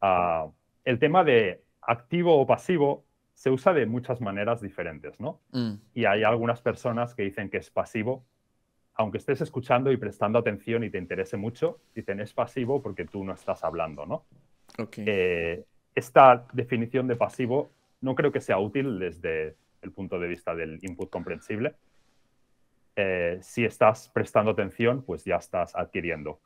Ah, 0.00 0.48
el 0.84 0.98
tema 0.98 1.24
de 1.24 1.62
activo 1.82 2.40
o 2.40 2.46
pasivo 2.46 3.04
se 3.34 3.50
usa 3.50 3.72
de 3.72 3.86
muchas 3.86 4.20
maneras 4.20 4.60
diferentes, 4.60 5.18
¿no? 5.18 5.40
Y 5.94 6.04
hay 6.04 6.22
algunas 6.22 6.60
personas 6.60 7.14
que 7.14 7.24
dicen 7.24 7.50
que 7.50 7.56
es 7.58 7.70
pasivo, 7.70 8.24
aunque 8.94 9.18
estés 9.18 9.40
escuchando 9.40 9.90
y 9.90 9.96
prestando 9.96 10.38
atención 10.38 10.84
y 10.84 10.90
te 10.90 10.98
interese 10.98 11.36
mucho, 11.36 11.80
dicen 11.94 12.20
es 12.20 12.32
pasivo 12.32 12.82
porque 12.82 13.04
tú 13.04 13.24
no 13.24 13.32
estás 13.32 13.64
hablando, 13.64 14.06
¿no? 14.06 14.24
Eh, 14.96 15.64
esta 15.94 16.46
definición 16.52 17.06
de 17.06 17.16
pasivo 17.16 17.70
no 18.00 18.14
creo 18.14 18.32
que 18.32 18.40
sea 18.40 18.58
útil 18.58 18.98
desde 18.98 19.56
el 19.82 19.92
punto 19.92 20.18
de 20.18 20.28
vista 20.28 20.54
del 20.54 20.78
input 20.82 21.10
comprensible. 21.10 21.74
Eh, 22.94 23.38
si 23.42 23.64
estás 23.64 24.08
prestando 24.08 24.50
atención, 24.50 25.02
pues 25.02 25.24
ya 25.24 25.36
estás 25.36 25.74
adquiriendo. 25.74 26.38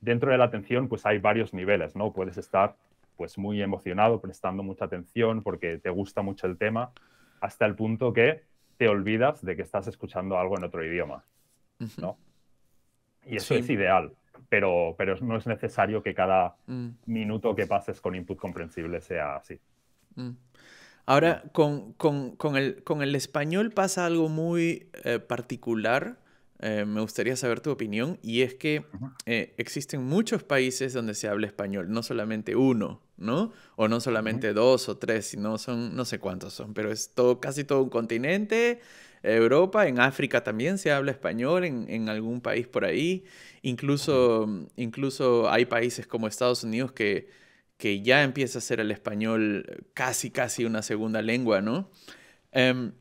Dentro 0.00 0.30
de 0.30 0.38
la 0.38 0.44
atención, 0.44 0.88
pues 0.88 1.04
hay 1.04 1.18
varios 1.18 1.52
niveles, 1.52 1.94
¿no? 1.96 2.12
Puedes 2.12 2.38
estar 2.38 2.76
pues 3.16 3.38
muy 3.38 3.62
emocionado, 3.62 4.20
prestando 4.20 4.62
mucha 4.62 4.86
atención 4.86 5.42
porque 5.42 5.78
te 5.78 5.90
gusta 5.90 6.22
mucho 6.22 6.46
el 6.46 6.58
tema, 6.58 6.92
hasta 7.40 7.66
el 7.66 7.74
punto 7.74 8.12
que 8.12 8.42
te 8.76 8.88
olvidas 8.88 9.44
de 9.44 9.56
que 9.56 9.62
estás 9.62 9.86
escuchando 9.86 10.38
algo 10.38 10.56
en 10.56 10.64
otro 10.64 10.84
idioma, 10.84 11.24
¿no? 11.98 12.16
Y 13.24 13.36
eso 13.36 13.54
es 13.54 13.70
ideal, 13.70 14.12
pero, 14.48 14.94
pero 14.98 15.16
no 15.20 15.36
es 15.36 15.46
necesario 15.46 16.02
que 16.02 16.14
cada 16.14 16.56
mm. 16.66 16.88
minuto 17.06 17.54
que 17.54 17.66
pases 17.66 18.00
con 18.00 18.14
input 18.14 18.38
comprensible 18.38 19.00
sea 19.00 19.36
así. 19.36 19.60
Mm. 20.16 20.32
Ahora, 21.06 21.42
con, 21.52 21.94
el, 22.56 23.14
español 23.14 23.70
pasa 23.72 24.06
algo 24.06 24.28
muy 24.28 24.88
eh, 25.04 25.18
particular. 25.18 26.16
Eh, 26.62 26.84
me 26.84 27.00
gustaría 27.00 27.34
saber 27.34 27.60
tu 27.60 27.70
opinión. 27.70 28.18
Y 28.22 28.42
es 28.42 28.54
que 28.54 28.84
eh, 29.26 29.54
existen 29.58 30.04
muchos 30.04 30.44
países 30.44 30.92
donde 30.92 31.14
se 31.14 31.28
habla 31.28 31.48
español, 31.48 31.90
no 31.90 32.02
solamente 32.02 32.54
uno, 32.54 33.02
¿no? 33.16 33.52
O 33.76 33.88
no 33.88 34.00
solamente 34.00 34.52
dos 34.52 34.88
o 34.88 34.96
tres, 34.96 35.26
sino 35.26 35.58
son 35.58 35.96
no 35.96 36.04
sé 36.04 36.20
cuántos 36.20 36.54
son, 36.54 36.72
pero 36.72 36.92
es 36.92 37.14
todo, 37.14 37.40
casi 37.40 37.64
todo 37.64 37.82
un 37.82 37.90
continente. 37.90 38.80
Europa, 39.24 39.86
en 39.86 40.00
África 40.00 40.42
también 40.42 40.78
se 40.78 40.90
habla 40.90 41.12
español, 41.12 41.64
en, 41.64 42.08
algún 42.08 42.40
país 42.40 42.66
por 42.66 42.84
ahí. 42.84 43.24
Incluso, 43.62 44.48
incluso 44.76 45.50
hay 45.50 45.66
países 45.66 46.06
como 46.06 46.26
Estados 46.28 46.64
Unidos 46.64 46.92
que 46.92 47.28
que 47.82 48.00
ya 48.00 48.22
empieza 48.22 48.58
a 48.58 48.60
ser 48.60 48.78
el 48.78 48.92
español 48.92 49.84
casi, 49.92 50.30
casi 50.30 50.64
una 50.64 50.82
segunda 50.82 51.20
lengua, 51.20 51.60
¿no? 51.60 51.90
Em, 52.52 52.92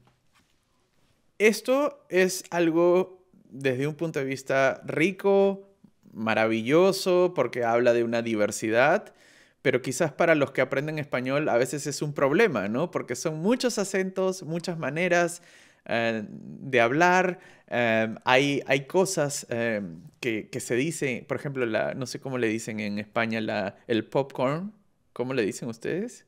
esto 1.38 2.04
es 2.10 2.44
algo 2.50 3.21
desde 3.52 3.86
un 3.86 3.96
punto 3.96 4.20
de 4.20 4.26
vista 4.26 4.82
rico, 4.86 5.68
maravilloso, 6.14 7.34
porque 7.36 7.64
habla 7.64 7.94
de 7.94 8.04
una 8.04 8.22
diversidad, 8.22 9.14
pero 9.62 9.82
quizás 9.82 10.12
para 10.12 10.36
los 10.36 10.52
que 10.52 10.62
aprenden 10.62 10.98
español 10.98 11.48
a 11.50 11.58
veces 11.58 11.86
es 11.86 12.02
un 12.02 12.14
problema, 12.14 12.68
¿no? 12.68 12.92
Porque 12.92 13.16
son 13.16 13.40
muchos 13.40 13.78
acentos, 13.78 14.44
muchas 14.44 14.78
maneras 14.78 15.44
eh, 15.86 16.24
de 16.28 16.82
hablar, 16.82 17.40
em, 17.68 18.16
hay, 18.26 18.62
hay, 18.66 18.86
cosas 18.86 19.46
em, 19.50 20.02
que, 20.20 20.48
se 20.60 20.76
dicen, 20.76 21.26
por 21.26 21.38
ejemplo, 21.38 21.66
la, 21.66 21.94
no 21.94 22.06
sé 22.06 22.20
cómo 22.20 22.38
le 22.38 22.48
dicen 22.48 22.80
en 22.80 23.00
España 23.00 23.42
la, 23.42 23.76
el 23.88 24.06
popcorn, 24.06 24.74
¿cómo 25.14 25.34
le 25.34 25.44
dicen 25.44 25.70
ustedes? 25.70 26.26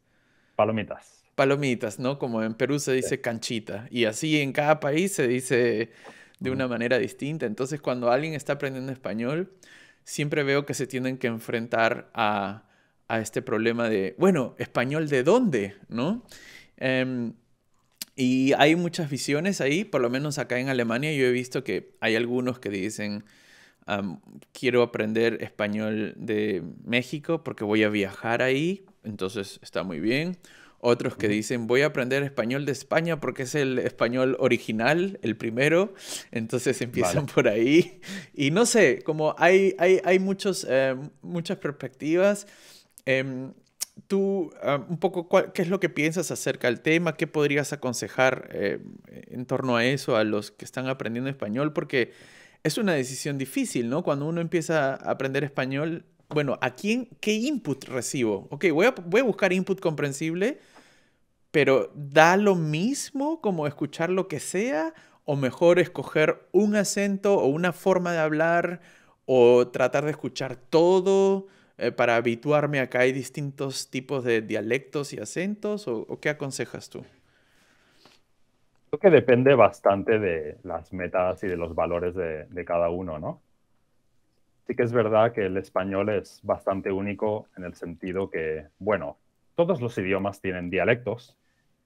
Palomitas. 0.56 1.24
Palomitas, 1.36 2.00
¿no? 2.00 2.20
Como 2.20 2.44
en 2.44 2.54
Perú 2.54 2.80
se 2.80 2.94
dice 2.94 3.20
canchita. 3.22 3.88
Y 3.90 4.06
así 4.06 4.40
en 4.40 4.54
cada 4.54 4.80
país 4.80 5.14
se 5.14 5.28
dice 5.28 5.92
de 6.40 6.52
una 6.52 6.68
manera 6.68 7.00
distinta. 7.00 7.46
Entonces, 7.46 7.82
cuando 7.82 8.12
alguien 8.12 8.34
está 8.34 8.54
aprendiendo 8.54 8.92
español, 8.92 9.54
siempre 10.04 10.44
veo 10.44 10.66
que 10.66 10.74
se 10.74 10.88
tienen 10.88 11.18
que 11.18 11.28
enfrentar 11.28 12.10
a, 12.14 12.64
este 13.10 13.44
problema 13.44 13.90
de, 13.90 14.16
bueno, 14.18 14.56
español 14.58 15.08
de 15.08 15.22
dónde, 15.22 15.76
¿no? 15.88 16.26
Em, 16.78 17.34
y 18.16 18.54
hay 18.54 18.76
muchas 18.76 19.08
visiones 19.08 19.62
ahí, 19.62 19.84
por 19.84 20.02
lo 20.02 20.10
menos 20.10 20.40
acá 20.40 20.58
en 20.60 20.70
Alemania 20.70 21.14
yo 21.14 21.26
he 21.28 21.32
visto 21.32 21.64
que 21.64 21.96
hay 22.00 22.16
algunos 22.16 22.58
que 22.60 22.70
dicen, 22.70 23.24
quiero 24.52 24.82
aprender 24.82 25.44
español 25.44 26.14
de 26.16 26.64
México 26.86 27.44
porque 27.44 27.64
voy 27.64 27.84
a 27.84 27.90
viajar 27.90 28.42
ahí, 28.42 28.86
entonces 29.04 29.60
está 29.62 29.84
muy 29.84 30.00
bien. 30.00 30.38
Otros 30.86 31.16
que 31.16 31.30
dicen, 31.30 31.66
voy 31.66 31.82
a 31.82 31.86
aprender 31.86 32.24
español 32.24 32.66
de 32.66 32.74
España 32.74 33.22
porque 33.22 33.44
es 33.44 33.56
el 33.56 33.80
español 33.80 34.36
original, 34.38 35.18
el 35.22 35.38
primero. 35.38 35.94
Entonces 36.32 36.82
empiezan 36.82 37.26
por 37.26 37.48
ahí. 37.48 38.02
Y 38.34 38.52
no 38.52 38.66
sé, 38.66 39.02
como 39.02 39.34
hay, 39.38 39.76
hay, 39.80 40.02
hay 40.04 40.20
muchos, 40.20 40.68
eh, 40.70 40.94
muchas 41.22 41.58
perspectivas. 41.60 42.48
Em, 43.06 43.54
tú, 44.08 44.52
ah, 44.62 44.86
un 44.90 44.98
poco, 44.98 45.30
¿qué 45.54 45.62
es 45.62 45.70
lo 45.70 45.80
que 45.80 45.88
piensas 45.88 46.32
acerca 46.32 46.68
del 46.68 46.82
tema? 46.82 47.16
¿Qué 47.16 47.28
podrías 47.28 47.72
aconsejar 47.72 48.50
eh, 48.52 48.80
en 49.08 49.46
torno 49.46 49.78
a 49.78 49.86
eso 49.86 50.18
a 50.18 50.26
los 50.26 50.52
que 50.52 50.66
están 50.66 50.90
aprendiendo 50.90 51.30
español? 51.30 51.72
Porque 51.72 52.12
es 52.64 52.78
una 52.78 52.92
decisión 52.92 53.38
difícil, 53.38 53.88
¿no? 53.88 54.04
Cuando 54.04 54.26
uno 54.26 54.42
empieza 54.42 54.96
a 54.96 55.12
aprender 55.12 55.46
español, 55.46 56.04
bueno, 56.28 56.58
¿a 56.62 56.76
quién, 56.76 57.08
qué 57.22 57.34
input 57.34 57.86
recibo? 57.86 58.48
Ok, 58.50 58.66
voy 58.74 58.88
a, 58.88 58.92
voy 58.92 59.22
a 59.22 59.24
buscar 59.24 59.54
input 59.54 59.80
comprensible, 59.80 60.60
pero 61.54 61.92
¿da 61.94 62.36
lo 62.36 62.56
mismo 62.56 63.40
como 63.40 63.68
escuchar 63.68 64.10
lo 64.10 64.28
que 64.28 64.40
sea? 64.40 64.96
¿O 65.24 65.36
mejor 65.36 65.78
escoger 65.78 66.48
un 66.52 66.76
acento 66.76 67.36
o 67.36 67.46
una 67.46 67.74
forma 67.74 68.12
de 68.12 68.18
hablar? 68.18 68.82
¿O 69.28 69.68
tratar 69.68 70.04
de 70.04 70.10
escuchar 70.10 70.56
todo? 70.56 71.46
Eh, 71.78 71.92
para 71.92 72.16
habituarme 72.16 72.80
a 72.80 72.90
que 72.90 72.98
hay 72.98 73.12
distintos 73.12 73.92
tipos 73.92 74.24
de 74.24 74.42
dialectos 74.42 75.14
y 75.14 75.20
acentos? 75.20 75.88
¿O, 75.88 76.20
qué 76.20 76.30
aconsejas 76.30 76.90
tú? 76.90 77.06
Creo 78.90 79.00
que 79.00 79.10
depende 79.12 79.54
bastante 79.54 80.18
de 80.18 80.58
las 80.64 80.92
metas 80.92 81.44
y 81.44 81.48
de 81.48 81.56
los 81.58 81.76
valores 81.76 82.16
de, 82.16 82.66
cada 82.66 82.90
uno, 82.90 83.20
¿no? 83.20 83.42
Sí 84.66 84.76
que 84.76 84.82
es 84.82 84.92
verdad 84.92 85.34
que 85.34 85.46
el 85.46 85.58
español 85.58 86.10
es 86.10 86.40
bastante 86.42 86.92
único 86.92 87.48
en 87.58 87.66
el 87.66 87.76
sentido 87.76 88.32
que, 88.32 88.66
bueno, 88.80 89.18
todos 89.56 89.82
los 89.82 89.96
idiomas 90.00 90.42
tienen 90.42 90.72
dialectos, 90.72 91.38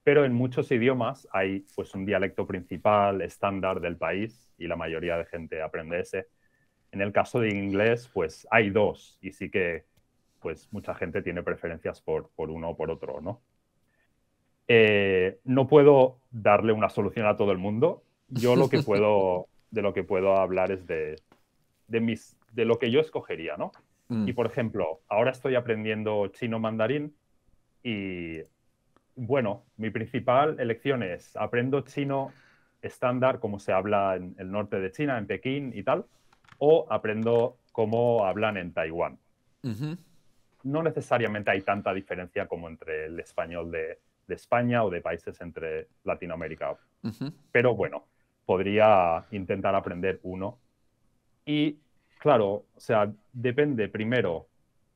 pero 0.04 0.24
en 0.24 0.32
muchos 0.32 0.70
idiomas 0.70 1.28
hay 1.32 1.66
pues 1.74 1.94
un 1.94 2.06
dialecto 2.06 2.46
principal, 2.46 3.20
estándar 3.22 3.80
del 3.80 3.96
país, 3.96 4.50
y 4.58 4.66
la 4.66 4.76
mayoría 4.76 5.16
de 5.16 5.24
gente 5.26 5.62
aprende 5.62 6.00
ese. 6.00 6.28
En 6.90 7.00
el 7.00 7.12
caso 7.12 7.40
de 7.40 7.50
inglés, 7.50 8.10
pues 8.12 8.46
hay 8.50 8.70
dos 8.70 9.18
y 9.20 9.32
sí 9.32 9.50
que 9.50 9.84
pues 10.40 10.68
mucha 10.72 10.94
gente 10.94 11.22
tiene 11.22 11.42
preferencias 11.42 12.00
por, 12.00 12.30
por 12.30 12.50
uno 12.50 12.70
o 12.70 12.76
por 12.76 12.90
otro, 12.90 13.20
¿no? 13.20 13.40
Eh, 14.68 15.40
no 15.44 15.66
puedo 15.66 16.20
darle 16.30 16.72
una 16.72 16.90
solución 16.90 17.26
a 17.26 17.36
todo 17.36 17.52
el 17.52 17.58
mundo. 17.58 18.04
Yo 18.28 18.54
lo 18.54 18.68
que 18.68 18.82
puedo, 18.82 19.48
de 19.70 19.82
lo 19.82 19.94
que 19.94 20.04
puedo 20.04 20.36
hablar 20.36 20.70
es 20.70 20.86
de, 20.86 21.16
de, 21.88 22.00
mis, 22.00 22.36
de 22.52 22.66
lo 22.66 22.78
que 22.78 22.90
yo 22.90 23.00
escogería, 23.00 23.56
¿no? 23.56 23.72
Mm. 24.08 24.28
Y 24.28 24.32
por 24.32 24.46
ejemplo, 24.46 25.00
ahora 25.08 25.30
estoy 25.30 25.54
aprendiendo 25.54 26.28
chino 26.28 26.58
mandarín 26.58 27.14
y 27.82 28.38
bueno, 29.18 29.64
mi 29.76 29.90
principal 29.90 30.60
elección 30.60 31.02
es 31.02 31.36
aprendo 31.36 31.80
chino 31.80 32.32
estándar 32.80 33.40
como 33.40 33.58
se 33.58 33.72
habla 33.72 34.14
en 34.14 34.36
el 34.38 34.50
norte 34.50 34.78
de 34.78 34.92
China, 34.92 35.18
en 35.18 35.26
Pekín 35.26 35.72
y 35.74 35.82
tal, 35.82 36.06
o 36.58 36.86
aprendo 36.88 37.58
cómo 37.72 38.24
hablan 38.24 38.56
en 38.56 38.72
Taiwán. 38.72 39.18
No 40.62 40.82
necesariamente 40.82 41.50
hay 41.50 41.62
tanta 41.62 41.92
diferencia 41.92 42.46
como 42.46 42.68
entre 42.68 43.06
el 43.06 43.18
español 43.18 43.70
de, 43.72 43.98
España 44.28 44.84
o 44.84 44.90
de 44.90 45.00
países 45.00 45.40
entre 45.40 45.88
Latinoamérica. 46.04 46.76
Pero 47.50 47.74
bueno, 47.74 48.04
podría 48.44 49.24
intentar 49.32 49.74
aprender 49.74 50.20
uno. 50.22 50.58
Y 51.44 51.78
claro, 52.18 52.66
o 52.76 52.80
sea, 52.80 53.10
depende 53.32 53.88
primero 53.88 54.46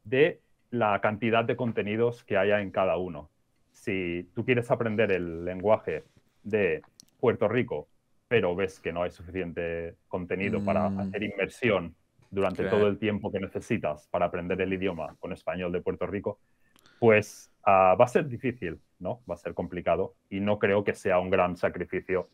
de 0.05 0.41
la 0.71 1.01
cantidad 1.01 1.45
de 1.45 1.57
contenidos 1.57 2.23
que 2.25 2.37
haya 2.37 2.61
en 2.61 2.71
cada 2.71 2.99
uno. 2.99 3.31
Si 3.83 4.31
tú 4.33 4.45
quieres 4.45 4.71
aprender 4.71 5.11
el 5.11 5.45
lenguaje 5.45 6.05
de 6.45 6.83
Puerto 7.19 7.49
Rico 7.49 7.89
pero 8.33 8.57
ves 8.57 8.81
que 8.81 8.95
no 8.95 9.03
hay 9.03 9.11
suficiente 9.11 9.95
contenido 10.09 10.65
para 10.65 10.89
mm. 10.89 11.01
hacer 11.01 11.23
inmersión 11.23 11.95
durante 12.31 12.65
todo 12.65 12.89
el 12.89 12.99
tiempo 12.99 13.31
que 13.31 13.39
necesitas 13.39 14.09
para 14.09 14.25
aprender 14.25 14.59
el 14.63 14.73
idioma 14.73 15.15
con 15.21 15.35
español 15.35 15.71
de 15.71 15.83
Puerto 15.83 16.07
Rico, 16.07 16.39
pues 16.99 17.53
ah, 17.63 17.95
va 18.01 18.07
a 18.07 18.09
ser 18.09 18.27
difícil, 18.27 18.81
¿no? 19.01 19.21
Va 19.31 19.35
a 19.35 19.37
ser 19.37 19.53
complicado 19.53 20.15
y 20.31 20.41
no 20.41 20.59
creo 20.59 20.83
que 20.83 20.95
sea 20.95 21.19
un 21.19 21.29
gran 21.29 21.59
sacrificio 21.59 22.31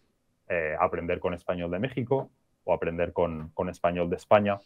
eh, 0.48 0.76
aprender 0.78 1.18
con 1.18 1.34
español 1.34 1.72
de 1.72 1.80
México 1.80 2.30
o 2.62 2.72
aprender 2.72 3.12
con, 3.12 3.48
con, 3.48 3.68
español 3.68 4.08
de 4.08 4.16
España. 4.16 4.60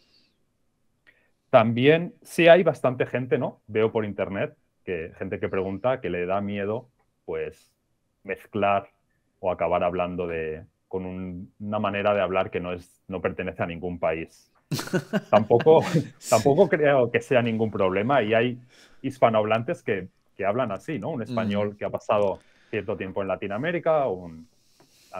También 1.48 2.12
sí 2.20 2.48
hay 2.48 2.62
bastante 2.62 3.06
gente, 3.06 3.38
¿no? 3.38 3.62
Veo 3.68 3.90
por 3.90 4.04
internet 4.04 4.54
que 4.84 5.12
gente 5.18 5.40
que 5.40 5.48
pregunta 5.48 6.00
que 6.00 6.10
le 6.10 6.26
da 6.26 6.40
miedo, 6.40 6.88
pues, 7.24 7.72
mezclar 8.24 8.90
o 9.40 9.50
acabar 9.50 9.82
hablando 9.82 10.26
de, 10.26 10.64
con 10.88 11.48
una 11.58 11.78
manera 11.78 12.14
de 12.14 12.20
hablar 12.20 12.50
que 12.50 12.60
no, 12.60 12.72
es, 12.72 13.02
no 13.08 13.20
pertenece 13.20 13.62
a 13.62 13.66
ningún 13.66 13.98
país. 13.98 14.50
tampoco, 15.30 15.82
tampoco 16.28 16.68
creo 16.68 17.10
que 17.10 17.20
sea 17.20 17.42
ningún 17.42 17.70
problema 17.70 18.22
y 18.22 18.34
hay 18.34 18.58
hispanohablantes 19.02 19.82
que, 19.82 20.08
que 20.36 20.44
hablan 20.44 20.72
así, 20.72 20.98
¿no? 20.98 21.10
Un 21.10 21.22
español 21.22 21.76
que 21.76 21.84
ha 21.84 21.90
pasado 21.90 22.40
cierto 22.70 22.96
tiempo 22.96 23.22
en 23.22 23.28
Latinoamérica 23.28 24.06
o 24.06 24.30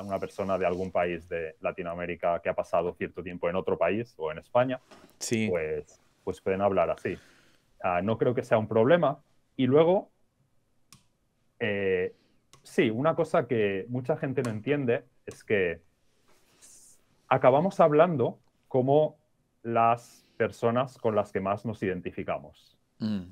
una 0.01 0.19
persona 0.19 0.57
de 0.57 0.67
algún 0.67 0.91
país 0.91 1.29
de 1.29 1.57
Latinoamérica 1.61 2.41
que 2.41 2.49
ha 2.49 2.55
pasado 2.55 2.95
cierto 2.95 3.23
tiempo 3.23 3.49
en 3.49 3.57
otro 3.57 3.77
país 3.77 4.15
o 4.17 4.33
en 4.33 4.39
España, 4.39 4.81
sí. 5.19 5.49
pues, 5.51 6.01
pues 6.25 6.41
pueden 6.41 6.63
hablar 6.63 6.91
así. 6.91 7.19
Ah, 7.83 8.01
no 8.03 8.17
creo 8.17 8.35
que 8.35 8.43
sea 8.43 8.59
un 8.59 8.69
problema. 8.69 9.19
Y 9.63 9.67
luego, 9.69 10.11
eh, 11.61 12.17
sí, 12.65 12.91
una 12.91 13.15
cosa 13.15 13.47
que 13.47 13.87
mucha 13.89 14.17
gente 14.17 14.43
no 14.43 14.51
entiende 14.51 15.05
es 15.25 15.45
que 15.45 15.81
acabamos 17.29 17.79
hablando 17.79 18.41
como 18.67 19.21
las 19.63 20.27
personas 20.37 20.99
con 20.99 21.15
las 21.15 21.31
que 21.31 21.39
más 21.39 21.65
nos 21.65 21.81
identificamos. 21.81 22.77
Mm. 22.99 23.27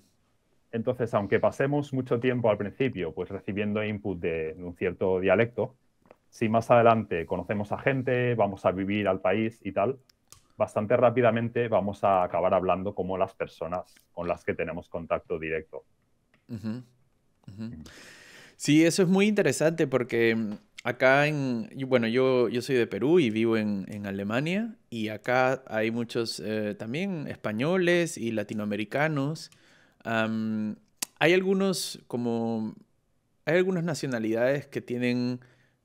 Entonces, 0.70 1.12
aunque 1.14 1.40
pasemos 1.40 1.92
mucho 1.92 2.20
tiempo 2.20 2.48
al 2.48 2.58
principio 2.58 3.12
pues 3.12 3.28
recibiendo 3.28 3.82
input 3.82 4.20
de, 4.20 4.54
un 4.56 4.76
cierto 4.76 5.18
dialecto, 5.18 5.74
si 6.28 6.48
más 6.48 6.70
adelante 6.70 7.26
conocemos 7.26 7.72
a 7.72 7.78
gente, 7.78 8.36
vamos 8.36 8.64
a 8.66 8.70
vivir 8.70 9.08
al 9.08 9.20
país 9.20 9.58
y 9.64 9.72
tal, 9.72 9.98
bastante 10.56 10.96
rápidamente 10.96 11.66
vamos 11.66 12.04
a 12.04 12.22
acabar 12.22 12.54
hablando 12.54 12.94
como 12.94 13.18
las 13.18 13.34
personas 13.34 13.96
con 14.12 14.28
las 14.28 14.44
que 14.44 14.54
tenemos 14.54 14.88
contacto 14.88 15.36
directo. 15.40 15.82
Sí, 18.56 18.84
eso 18.84 19.02
es 19.02 19.08
muy 19.08 19.26
interesante 19.26 19.86
porque 19.86 20.34
mm, 20.34 20.52
acá 20.84 21.26
en, 21.26 21.70
bueno, 21.86 22.06
yo, 22.08 22.48
yo 22.48 22.62
soy 22.62 22.76
de 22.76 22.86
Perú 22.86 23.18
y 23.18 23.30
vivo 23.30 23.56
en, 23.56 24.06
Alemania 24.06 24.76
y 24.90 25.08
acá 25.08 25.62
hay 25.66 25.90
muchos 25.90 26.40
eh, 26.44 26.74
también 26.78 27.26
españoles 27.28 28.18
y 28.18 28.32
latinoamericanos. 28.32 29.50
hay 30.04 31.32
algunos 31.34 32.00
como, 32.06 32.74
hay 33.44 33.56
algunas 33.56 33.84
nacionalidades 33.84 34.66
que 34.66 34.80
tienen 34.80 35.40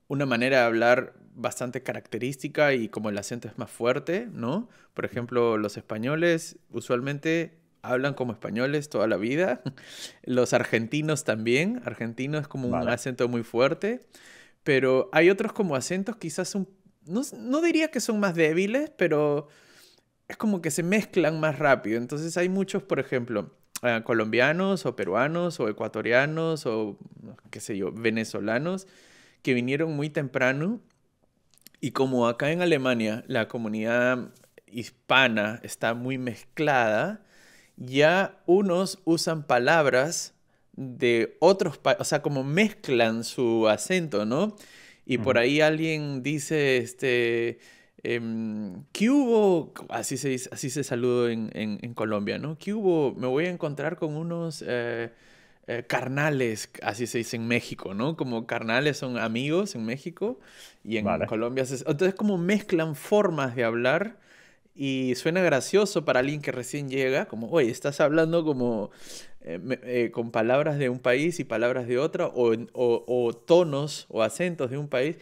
una 0.08 0.26
manera 0.26 0.60
de 0.60 0.64
hablar 0.64 1.14
bastante 1.34 1.82
característica 1.82 2.74
y 2.74 2.88
como 2.88 3.10
el 3.10 3.18
acento 3.18 3.48
es 3.48 3.58
más 3.58 3.70
fuerte, 3.70 4.28
¿no? 4.32 4.68
Por 4.94 5.04
ejemplo, 5.04 5.58
los 5.58 5.76
españoles 5.76 6.58
usualmente 6.70 7.58
hablan 7.90 8.14
como 8.14 8.32
españoles 8.32 8.88
toda 8.88 9.06
la 9.06 9.16
vida. 9.16 9.62
Los 10.24 10.52
argentinos 10.52 11.24
también. 11.24 11.82
Argentino 11.84 12.38
es 12.38 12.48
como 12.48 12.68
un 12.68 12.88
acento 12.88 13.28
muy 13.28 13.42
fuerte 13.42 14.06
pero 14.66 15.08
hay 15.12 15.30
otros 15.30 15.52
como 15.52 15.76
acentos 15.76 16.16
quizás 16.16 16.56
un, 16.56 16.68
no, 17.06 17.60
diría 17.60 17.92
que 17.92 18.00
son 18.00 18.18
más 18.18 18.34
débiles, 18.34 18.90
pero 18.98 19.46
es 20.26 20.36
como 20.36 20.60
que 20.60 20.72
se 20.72 20.82
mezclan 20.82 21.38
más 21.38 21.60
rápido. 21.60 21.98
Entonces 21.98 22.36
hay 22.36 22.48
muchos, 22.48 22.82
por 22.82 22.98
ejemplo, 22.98 23.54
eh, 23.82 24.00
colombianos 24.02 24.84
o 24.84 24.96
peruanos 24.96 25.60
o 25.60 25.68
ecuatorianos 25.68 26.66
o 26.66 26.98
qué 27.52 27.60
sé 27.60 27.78
yo, 27.78 27.92
venezolanos 27.92 28.88
que 29.42 29.54
vinieron 29.54 29.92
muy 29.92 30.10
temprano 30.10 30.80
y 31.80 31.92
como 31.92 32.26
acá 32.26 32.50
en 32.50 32.60
Alemania 32.60 33.22
la 33.28 33.46
comunidad 33.46 34.32
hispana 34.66 35.60
está 35.62 35.94
muy 35.94 36.18
mezclada, 36.18 37.24
ya 37.76 38.42
unos 38.46 39.00
usan 39.04 39.46
palabras 39.46 40.34
de 40.72 41.36
otros 41.40 41.78
países, 41.78 42.00
o 42.00 42.04
sea, 42.04 42.22
como 42.22 42.44
mezclan 42.44 43.24
su 43.24 43.68
acento, 43.68 44.24
¿no? 44.24 44.56
Y 45.06 45.18
por 45.18 45.38
ahí 45.38 45.60
alguien 45.60 46.22
dice, 46.24 46.78
este, 46.78 47.60
em, 48.02 48.82
¿qué 48.92 49.08
hubo? 49.08 49.72
Así 49.88 50.16
se, 50.16 50.34
así 50.50 50.68
se 50.68 50.82
saludó 50.82 51.28
en, 51.28 51.50
en, 51.54 51.94
Colombia, 51.94 52.38
¿no? 52.38 52.58
¿Qué 52.58 52.74
hubo? 52.74 53.14
Me 53.14 53.28
voy 53.28 53.46
a 53.46 53.50
encontrar 53.50 53.96
con 53.96 54.16
unos 54.16 54.64
eh, 54.66 55.12
eh, 55.68 55.84
carnales, 55.86 56.70
así 56.82 57.06
se 57.06 57.18
dice 57.18 57.36
en 57.36 57.46
México, 57.46 57.94
¿no? 57.94 58.16
Como 58.16 58.48
carnales 58.48 58.96
son 58.96 59.16
amigos 59.16 59.76
en 59.76 59.84
México 59.84 60.40
y 60.82 60.96
en 60.96 61.06
Colombia. 61.26 61.64
entonces, 61.86 62.14
como 62.14 62.36
mezclan 62.36 62.96
formas 62.96 63.54
de 63.54 63.62
hablar 63.62 64.18
y 64.76 65.14
suena 65.14 65.40
gracioso 65.40 66.04
para 66.04 66.20
alguien 66.20 66.42
que 66.42 66.52
recién 66.52 66.90
llega, 66.90 67.26
como, 67.26 67.48
oye, 67.48 67.70
estás 67.70 68.00
hablando 68.00 68.44
como 68.44 68.90
eh, 69.40 69.58
eh, 69.84 70.10
con 70.12 70.30
palabras 70.30 70.78
de 70.78 70.90
un 70.90 70.98
país 70.98 71.40
y 71.40 71.44
palabras 71.44 71.86
de 71.86 71.98
otro, 71.98 72.30
o, 72.34 73.32
tonos 73.32 74.06
o 74.10 74.22
acentos 74.22 74.70
de 74.70 74.76
un 74.76 74.88
país, 74.88 75.18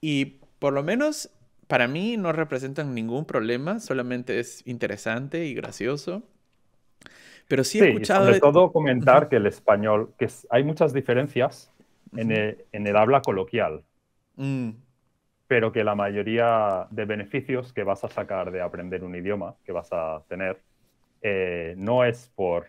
y 0.00 0.36
por 0.60 0.72
lo 0.72 0.84
menos 0.84 1.30
para 1.66 1.88
mí 1.88 2.16
no 2.16 2.32
representan 2.32 2.94
ningún 2.94 3.24
problema, 3.24 3.80
solamente 3.80 4.38
es 4.38 4.62
interesante 4.64 5.44
y 5.46 5.54
gracioso. 5.54 6.22
Pero 7.48 7.64
sí 7.64 7.80
he 7.80 7.88
escuchado... 7.88 8.26
Sobre 8.26 8.40
todo 8.40 8.72
comentar 8.72 9.28
que 9.28 9.36
el 9.36 9.46
español, 9.46 10.12
que 10.16 10.28
hay 10.50 10.62
muchas 10.62 10.92
diferencias 10.92 11.70
en, 12.16 12.30
el, 12.30 12.96
habla 12.96 13.22
coloquial. 13.22 13.82
Mm 14.36 14.83
pero 15.54 15.70
que 15.70 15.84
la 15.84 15.94
mayoría 15.94 16.88
de 16.90 17.04
beneficios 17.04 17.72
que 17.72 17.84
vas 17.84 18.02
a 18.02 18.08
sacar 18.08 18.50
de 18.50 18.60
aprender 18.60 19.04
un 19.04 19.14
idioma, 19.14 19.54
que 19.64 19.70
vas 19.70 19.88
a 19.92 20.20
tener, 20.28 20.60
eh, 21.22 21.74
no 21.76 22.02
es 22.02 22.28
por 22.34 22.66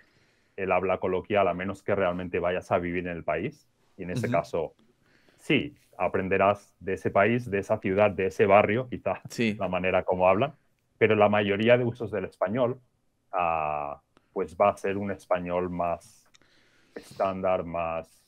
el 0.55 0.71
habla 0.71 0.99
coloquial, 0.99 1.47
a 1.47 1.55
menos 1.55 1.81
que 1.81 1.95
realmente 1.95 2.37
vayas 2.37 2.71
a 2.71 2.77
vivir 2.77 3.07
en 3.07 3.17
el 3.17 3.23
país. 3.23 3.67
Y 3.97 4.03
en 4.03 4.11
ese 4.11 4.29
caso, 4.29 4.75
sí, 5.37 5.75
aprenderás 5.97 6.75
de 6.79 6.93
ese 6.93 7.09
país, 7.09 7.49
de 7.49 7.57
esa 7.57 7.79
ciudad, 7.79 8.11
de 8.11 8.27
ese 8.27 8.45
barrio, 8.45 8.87
quizás 8.87 9.19
la 9.57 9.67
manera 9.67 10.03
como 10.03 10.29
hablan, 10.29 10.53
pero 10.99 11.15
la 11.15 11.27
mayoría 11.27 11.79
de 11.79 11.85
usos 11.85 12.11
del 12.11 12.25
español, 12.25 12.79
ah, 13.31 13.99
pues 14.31 14.55
va 14.55 14.69
a 14.69 14.77
ser 14.77 14.95
un 14.97 15.09
español 15.09 15.71
más 15.71 16.23
estándar, 16.93 17.63
más, 17.63 18.23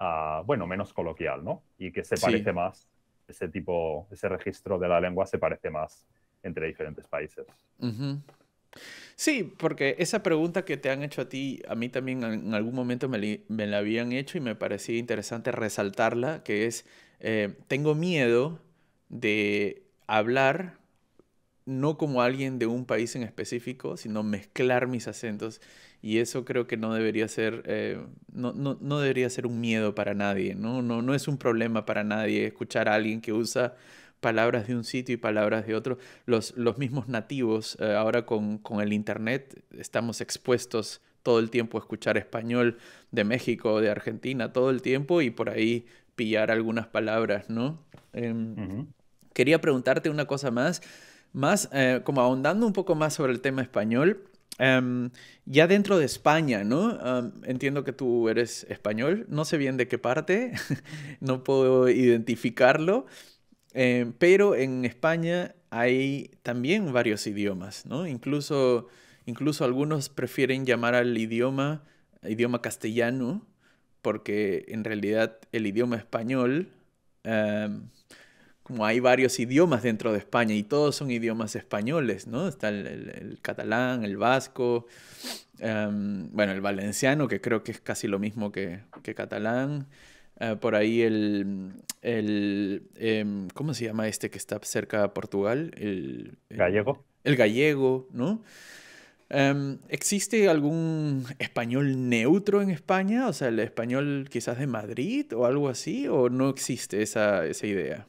ah, 0.00 0.42
bueno, 0.44 0.66
menos 0.66 0.92
coloquial, 0.92 1.44
¿no? 1.44 1.62
Y 1.78 1.92
que 1.92 2.02
se 2.02 2.16
parece 2.16 2.52
más 2.52 2.88
ese 3.28 3.48
tipo, 3.48 4.06
ese 4.10 4.28
registro 4.28 4.78
de 4.78 4.88
la 4.88 5.00
lengua 5.00 5.26
se 5.26 5.38
parece 5.38 5.70
más 5.70 6.06
entre 6.42 6.66
diferentes 6.66 7.06
países. 7.06 7.46
Sí, 9.16 9.54
porque 9.58 9.96
esa 9.98 10.22
pregunta 10.22 10.64
que 10.64 10.76
te 10.76 10.90
han 10.90 11.02
hecho 11.02 11.22
a 11.22 11.28
ti, 11.28 11.62
a 11.68 11.74
mí 11.74 11.88
también 11.88 12.22
en 12.24 12.54
algún 12.54 12.74
momento 12.74 13.08
me, 13.08 13.40
la 13.48 13.78
habían 13.78 14.12
hecho 14.12 14.38
y 14.38 14.40
me 14.40 14.54
parecía 14.54 14.98
interesante 14.98 15.52
resaltarla, 15.52 16.42
que 16.42 16.66
es, 16.66 16.86
eh, 17.20 17.54
tengo 17.68 17.94
miedo 17.94 18.60
de 19.08 19.84
hablar 20.06 20.78
no 21.66 21.96
como 21.96 22.22
alguien 22.22 22.58
de 22.58 22.66
un 22.66 22.84
país 22.84 23.16
en 23.16 23.22
específico, 23.22 23.96
sino 23.96 24.22
mezclar 24.22 24.86
mis 24.86 25.08
acentos. 25.08 25.60
Y 26.02 26.18
eso 26.18 26.44
creo 26.44 26.66
que 26.66 26.76
no 26.76 26.92
debería 26.92 27.28
ser, 27.28 27.62
eh, 27.66 27.98
no, 28.32 28.52
no, 28.52 28.76
no, 28.80 29.00
debería 29.00 29.30
ser 29.30 29.46
un 29.46 29.60
miedo 29.60 29.94
para 29.94 30.14
nadie, 30.14 30.54
¿no? 30.54 30.82
¿no? 30.82 31.00
No 31.00 31.14
es 31.14 31.28
un 31.28 31.38
problema 31.38 31.86
para 31.86 32.04
nadie 32.04 32.46
escuchar 32.46 32.88
a 32.88 32.94
alguien 32.94 33.22
que 33.22 33.32
usa 33.32 33.74
palabras 34.20 34.66
de 34.66 34.74
un 34.74 34.84
sitio 34.84 35.14
y 35.14 35.16
palabras 35.16 35.66
de 35.66 35.74
otro. 35.74 35.98
Los, 36.26 36.56
los 36.56 36.78
mismos 36.78 37.08
nativos, 37.08 37.78
eh, 37.80 37.94
ahora 37.94 38.26
con, 38.26 38.58
con, 38.58 38.80
el 38.80 38.92
Internet, 38.92 39.64
estamos 39.78 40.20
expuestos 40.20 41.00
todo 41.22 41.38
el 41.38 41.50
tiempo 41.50 41.78
a 41.78 41.80
escuchar 41.80 42.18
español 42.18 42.78
de 43.10 43.24
México, 43.24 43.80
de 43.80 43.90
Argentina, 43.90 44.52
todo 44.52 44.70
el 44.70 44.82
tiempo 44.82 45.22
y 45.22 45.30
por 45.30 45.48
ahí 45.48 45.86
pillar 46.16 46.50
algunas 46.50 46.86
palabras, 46.86 47.50
¿no? 47.50 47.82
Em, 48.12 48.86
quería 49.32 49.60
preguntarte 49.60 50.10
una 50.10 50.26
cosa 50.26 50.50
más, 50.50 50.82
más 51.34 51.68
eh, 51.72 52.00
como 52.04 52.22
ahondando 52.22 52.66
un 52.66 52.72
poco 52.72 52.94
más 52.94 53.12
sobre 53.12 53.32
el 53.32 53.42
tema 53.42 53.60
español. 53.60 54.24
Em, 54.58 55.10
ya 55.44 55.66
dentro 55.66 55.98
de 55.98 56.06
España, 56.06 56.64
¿no? 56.64 56.98
entiendo 57.44 57.84
que 57.84 57.92
tú 57.92 58.28
eres 58.28 58.64
español, 58.70 59.26
no 59.28 59.44
sé 59.44 59.58
bien 59.58 59.76
de 59.76 59.88
qué 59.88 59.98
parte, 59.98 60.52
no 61.20 61.44
puedo 61.44 61.88
identificarlo, 61.88 63.06
em, 63.72 64.12
pero 64.12 64.54
en 64.54 64.84
España 64.84 65.56
hay 65.70 66.30
también 66.44 66.92
varios 66.92 67.26
idiomas, 67.26 67.84
¿no? 67.84 68.06
Incluso, 68.06 68.86
incluso 69.26 69.64
algunos 69.64 70.08
prefieren 70.08 70.64
llamar 70.64 70.94
al 70.94 71.18
idioma 71.18 71.82
idioma 72.28 72.62
castellano, 72.62 73.46
porque 74.02 74.64
en 74.68 74.84
realidad 74.84 75.38
el 75.52 75.66
idioma 75.66 75.96
español 75.96 76.68
em, 77.24 77.88
como 78.64 78.86
hay 78.86 78.98
varios 78.98 79.38
idiomas 79.38 79.82
dentro 79.82 80.10
de 80.12 80.18
España 80.18 80.54
y 80.54 80.62
todos 80.62 80.96
son 80.96 81.10
idiomas 81.10 81.54
españoles, 81.54 82.26
¿no? 82.26 82.48
Está 82.48 82.70
el, 82.70 83.38
catalán, 83.42 84.04
el 84.04 84.16
vasco, 84.16 84.86
em, 85.58 86.30
bueno, 86.32 86.52
el 86.52 86.62
valenciano, 86.62 87.28
que 87.28 87.42
creo 87.42 87.62
que 87.62 87.72
es 87.72 87.80
casi 87.80 88.08
lo 88.08 88.18
mismo 88.18 88.50
que, 88.50 88.80
catalán. 89.14 89.86
Eh, 90.40 90.56
por 90.58 90.76
ahí 90.76 91.02
el, 91.02 91.74
em, 92.02 93.48
¿cómo 93.50 93.74
se 93.74 93.84
llama 93.84 94.08
este 94.08 94.30
que 94.30 94.38
está 94.38 94.58
cerca 94.62 95.02
de 95.02 95.08
Portugal? 95.10 95.70
El, 95.76 96.38
gallego. 96.48 97.04
El 97.22 97.36
gallego, 97.36 98.08
¿no? 98.12 98.42
Em, 99.28 99.78
¿Existe 99.90 100.48
algún 100.48 101.26
español 101.38 102.08
neutro 102.08 102.62
en 102.62 102.70
España? 102.70 103.28
O 103.28 103.34
sea, 103.34 103.48
el 103.48 103.58
español 103.58 104.26
quizás 104.30 104.58
de 104.58 104.66
Madrid 104.66 105.26
o 105.34 105.44
algo 105.44 105.68
así, 105.68 106.08
o 106.08 106.30
no 106.30 106.48
existe 106.48 107.02
esa, 107.02 107.44
esa 107.44 107.66
idea? 107.66 108.06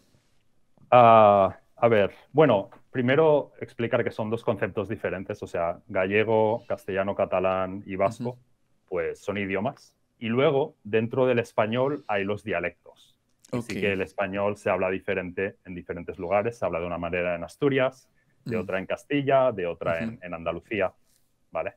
Ah, 0.97 1.59
a 1.75 1.87
ver, 1.89 2.11
bueno, 2.31 2.69
primero 2.89 3.51
explicar 3.59 4.01
que 4.01 4.11
son 4.11 4.29
dos 4.29 4.45
conceptos 4.45 4.87
diferentes, 4.87 5.43
o 5.43 5.47
sea, 5.47 5.81
gallego, 5.87 6.63
castellano, 6.69 7.15
catalán 7.15 7.83
y 7.85 7.97
vasco, 7.97 8.37
pues 8.87 9.19
son 9.19 9.37
idiomas. 9.37 9.93
Y 10.19 10.27
luego, 10.29 10.77
dentro 10.85 11.25
del 11.25 11.39
español 11.39 12.05
hay 12.07 12.23
los 12.23 12.45
dialectos. 12.45 13.19
Así 13.51 13.77
que 13.77 13.91
el 13.91 14.01
español 14.01 14.55
se 14.55 14.69
habla 14.69 14.89
diferente 14.89 15.57
en 15.65 15.75
diferentes 15.75 16.17
lugares, 16.17 16.57
se 16.57 16.65
habla 16.65 16.79
de 16.79 16.87
una 16.87 16.97
manera 16.97 17.35
en 17.35 17.43
Asturias, 17.43 18.09
de 18.45 18.55
mm. 18.55 18.61
otra 18.61 18.79
en 18.79 18.85
Castilla, 18.85 19.51
de 19.51 19.67
otra 19.67 20.01
en, 20.01 20.17
en 20.21 20.33
Andalucía. 20.33 20.93
¿vale? 21.51 21.73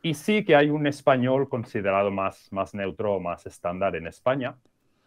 Y 0.00 0.14
sí 0.14 0.42
que 0.42 0.56
hay 0.56 0.70
un 0.70 0.86
español 0.86 1.50
considerado 1.50 2.10
más, 2.10 2.50
más 2.50 2.72
neutro 2.72 3.16
o 3.16 3.20
más 3.20 3.44
estándar 3.44 3.94
en 3.94 4.06
España, 4.06 4.56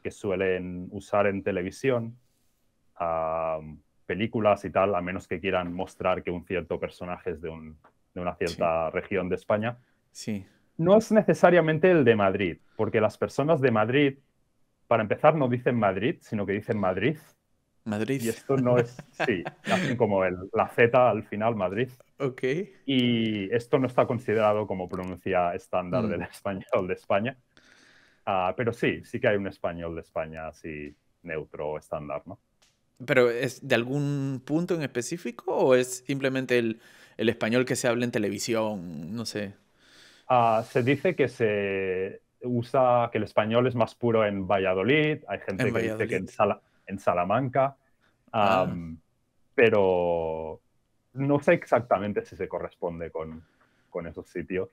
que 0.04 0.12
suelen 0.12 0.90
usar 0.92 1.26
en 1.26 1.42
televisión, 1.42 2.18
películas 4.06 4.66
y 4.66 4.70
tal, 4.70 4.96
a 4.96 5.02
menos 5.02 5.28
que 5.28 5.40
quieran 5.40 5.74
mostrar 5.74 6.24
que 6.24 6.32
un 6.32 6.44
cierto 6.46 6.80
personaje 6.80 7.32
es 7.32 7.42
de, 7.42 7.50
de 8.14 8.22
una 8.22 8.36
cierta 8.36 8.90
región 8.90 9.30
de 9.30 9.36
España. 9.36 9.78
Sí. 10.12 10.46
No 10.78 10.98
es 10.98 11.12
necesariamente 11.12 11.92
el 11.92 12.04
de 12.04 12.16
Madrid, 12.16 12.58
porque 12.76 13.00
las 13.00 13.18
personas 13.18 13.62
de 13.62 13.72
Madrid, 13.72 14.18
para 14.88 15.04
empezar, 15.04 15.36
no 15.36 15.48
dicen 15.48 15.78
Madrid, 15.78 16.18
sino 16.22 16.46
que 16.46 16.54
dicen 16.54 16.78
Madrid. 16.78 17.18
Madrid. 17.86 18.22
Y 18.22 18.30
esto 18.30 18.58
no 18.58 18.78
es, 18.78 18.98
sí, 19.26 19.44
hacen 19.64 19.96
como 19.96 20.26
el, 20.26 20.38
la 20.54 20.68
Z 20.68 21.10
al 21.10 21.24
final, 21.24 21.56
Madrid. 21.56 21.90
Ok. 22.20 22.44
Y 22.86 23.54
esto 23.54 23.80
no 23.80 23.88
está 23.88 24.06
considerado 24.06 24.68
como 24.68 24.88
pronuncia 24.88 25.54
estándar 25.56 26.08
del 26.08 26.20
mm. 26.20 26.24
español 26.24 26.88
de 26.88 26.94
España. 26.94 27.38
Ah, 28.26 28.54
pero 28.56 28.72
sí, 28.74 29.04
sí 29.04 29.20
que 29.20 29.28
hay 29.28 29.38
un 29.38 29.48
español 29.48 29.96
de 29.96 30.02
España 30.02 30.48
así 30.48 30.96
neutro 31.24 31.70
o 31.70 31.78
estándar, 31.78 32.22
¿no? 32.26 32.40
¿Pero 33.06 33.30
es 33.30 33.68
de 33.68 33.76
algún 33.76 34.42
punto 34.46 34.76
en 34.76 34.84
específico 34.84 35.56
o 35.56 35.76
es 35.76 36.04
simplemente 36.06 36.58
el, 36.58 36.80
el 37.18 37.30
español 37.30 37.66
que 37.66 37.76
se 37.76 37.88
habla 37.88 38.06
en 38.06 38.12
televisión? 38.12 39.16
No 39.16 39.26
sé. 39.26 39.54
Ah, 40.28 40.64
se 40.70 40.84
dice 40.84 41.16
que 41.16 41.28
se 41.28 42.22
usa, 42.44 43.10
que 43.12 43.18
el 43.18 43.26
español 43.26 43.68
es 43.68 43.76
más 43.76 43.96
puro 43.96 44.26
en 44.26 44.48
Valladolid, 44.48 45.20
hay 45.28 45.40
gente 45.40 45.72
que 45.72 45.80
dice 45.82 46.08
que 46.08 46.16
en, 46.16 46.28
en 46.88 47.00
Salamanca, 47.00 47.76
ah. 48.34 48.74
pero 49.54 50.60
no 51.14 51.40
sé 51.40 51.54
exactamente 51.54 52.26
si 52.26 52.36
se 52.36 52.48
corresponde 52.48 53.12
con, 53.12 53.44
con 53.90 54.08
esos 54.08 54.28
sitios, 54.28 54.70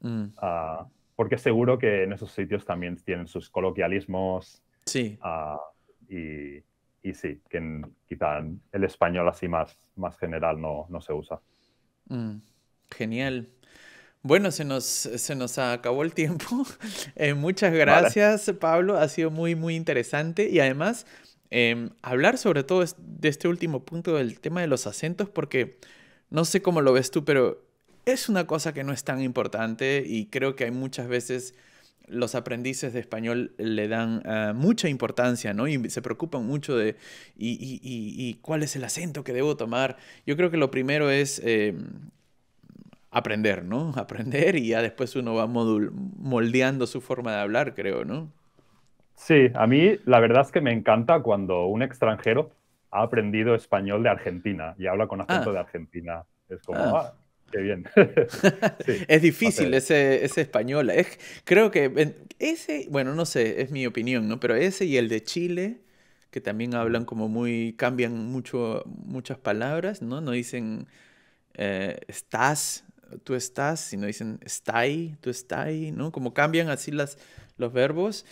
mm. 0.00 0.26
ah, 0.38 0.86
porque 1.16 1.38
seguro 1.38 1.78
que 1.78 2.04
en 2.04 2.12
esos 2.12 2.30
sitios 2.30 2.64
también 2.64 2.96
tienen 2.96 3.26
sus 3.26 3.50
coloquialismos. 3.50 4.62
Sí. 4.84 5.18
Ah, 5.20 5.58
y, 6.08 6.62
y, 7.08 7.14
sí, 7.14 7.40
que 7.48 7.82
quizá 8.06 8.38
el 8.72 8.84
español 8.84 9.28
así 9.28 9.48
más, 9.48 9.76
más 9.96 10.16
general 10.18 10.60
no, 10.60 10.86
no 10.88 11.00
se 11.00 11.12
usa. 11.12 11.40
Mm. 12.06 12.36
Genial. 12.90 13.48
Bueno, 14.22 14.50
se 14.50 14.64
nos, 14.64 14.84
se 14.84 15.34
nos 15.34 15.58
acabó 15.58 16.02
el 16.02 16.14
tiempo. 16.14 16.46
Eh, 17.16 17.34
muchas 17.34 17.72
gracias, 17.72 18.52
Pablo. 18.60 18.96
Ha 18.96 19.08
sido 19.08 19.30
muy, 19.30 19.54
muy 19.54 19.74
interesante. 19.74 20.48
Y 20.48 20.60
además, 20.60 21.04
Em, 21.50 21.90
hablar 22.02 22.36
sobre 22.36 22.62
todo 22.62 22.84
de 22.98 23.28
este 23.28 23.48
último 23.48 23.84
punto 23.84 24.16
del 24.16 24.38
tema 24.40 24.60
de 24.60 24.66
los 24.66 24.86
acentos, 24.86 25.30
porque 25.30 25.78
no 26.30 26.44
sé 26.44 26.60
cómo 26.60 26.82
lo 26.82 26.92
ves 26.92 27.10
tú, 27.10 27.24
pero 27.24 27.64
es 28.04 28.28
una 28.28 28.46
cosa 28.46 28.74
que 28.74 28.84
no 28.84 28.92
es 28.92 29.04
tan 29.04 29.22
importante 29.22 30.04
y 30.06 30.26
creo 30.26 30.56
que 30.56 30.64
hay 30.64 30.70
muchas 30.70 31.08
veces 31.08 31.54
los 32.10 32.34
aprendices 32.34 32.92
de 32.92 33.00
español 33.00 33.52
le 33.58 33.88
dan 33.88 34.22
ah, 34.24 34.52
mucha 34.54 34.88
importancia, 34.88 35.54
¿no? 35.54 35.68
Y 35.68 35.90
se 35.90 36.02
preocupan 36.02 36.46
mucho 36.46 36.76
de, 36.76 36.96
y, 37.36 38.34
cuál 38.42 38.62
es 38.62 38.76
el 38.76 38.84
acento 38.84 39.24
que 39.24 39.32
debo 39.32 39.56
tomar? 39.56 39.96
Yo 40.26 40.36
creo 40.36 40.50
que 40.50 40.56
lo 40.56 40.70
primero 40.70 41.10
es 41.10 41.40
em, 41.44 41.86
aprender, 43.10 43.64
¿no? 43.64 43.92
Aprender 43.96 44.56
y 44.56 44.68
ya 44.68 44.82
después 44.82 45.16
uno 45.16 45.34
va 45.34 45.46
moldeando 45.46 46.86
su 46.86 47.00
forma 47.00 47.32
de 47.32 47.40
hablar, 47.40 47.74
creo, 47.74 48.04
¿no? 48.04 48.32
Sí, 49.14 49.50
a 49.54 49.66
mí 49.66 49.98
la 50.04 50.20
verdad 50.20 50.42
es 50.42 50.52
que 50.52 50.60
me 50.60 50.72
encanta 50.72 51.20
cuando 51.20 51.66
un 51.66 51.82
extranjero 51.82 52.52
ha 52.90 53.02
aprendido 53.02 53.54
español 53.54 54.02
de 54.02 54.10
Argentina 54.10 54.74
y 54.78 54.86
habla 54.86 55.08
con 55.08 55.20
acento 55.20 55.50
ah. 55.50 55.52
de 55.54 55.58
Argentina. 55.58 56.24
Es 56.48 56.62
como, 56.62 56.78
ah, 56.78 57.12
ah 57.12 57.27
qué 57.50 57.60
bien. 57.60 57.84
es 59.08 59.22
difícil 59.22 59.72
ese, 59.74 60.24
ese 60.24 60.40
español. 60.40 60.90
Es, 60.90 61.18
creo 61.44 61.70
que 61.70 62.14
ese, 62.38 62.86
bueno, 62.90 63.14
no 63.14 63.26
sé, 63.26 63.62
es 63.62 63.70
mi 63.70 63.86
opinión, 63.86 64.28
¿no? 64.28 64.40
Pero 64.40 64.54
ese 64.54 64.84
y 64.84 64.96
el 64.96 65.08
de 65.08 65.22
Chile, 65.22 65.80
que 66.30 66.40
también 66.40 66.74
hablan 66.74 67.04
como 67.04 67.28
muy, 67.28 67.74
cambian 67.76 68.26
mucho, 68.26 68.82
muchas 68.86 69.38
palabras, 69.38 70.02
¿no? 70.02 70.20
No 70.20 70.32
dicen 70.32 70.86
eh, 71.54 71.98
estás, 72.06 72.84
tú 73.24 73.34
estás, 73.34 73.80
sino 73.80 74.06
dicen 74.06 74.38
estai, 74.44 75.16
tú 75.20 75.28
estai, 75.28 75.90
¿no? 75.92 76.12
Como 76.12 76.32
cambian 76.32 76.68
así 76.70 76.92
las, 76.92 77.18
los 77.56 77.72
verbos. 77.72 78.24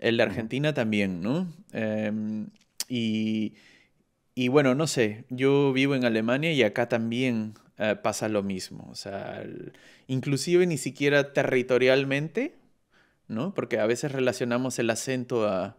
El 0.00 0.16
de 0.16 0.24
Argentina 0.24 0.74
también, 0.74 1.22
¿no? 1.22 1.52
Em, 1.72 2.48
y, 2.88 3.54
y, 4.34 4.48
bueno, 4.48 4.74
no 4.74 4.86
sé, 4.86 5.24
yo 5.30 5.72
vivo 5.72 5.94
en 5.94 6.04
Alemania 6.04 6.52
y 6.52 6.62
acá 6.64 6.88
también 6.88 7.54
eh, 7.78 7.96
pasa 8.00 8.28
lo 8.28 8.42
mismo. 8.42 8.88
O 8.90 8.94
sea, 8.94 9.44
inclusive 10.06 10.66
ni 10.66 10.78
siquiera 10.78 11.32
territorialmente, 11.32 12.54
¿no? 13.28 13.54
Porque 13.54 13.78
a 13.78 13.86
veces 13.86 14.12
relacionamos 14.12 14.78
el 14.78 14.90
acento 14.90 15.48
a, 15.48 15.76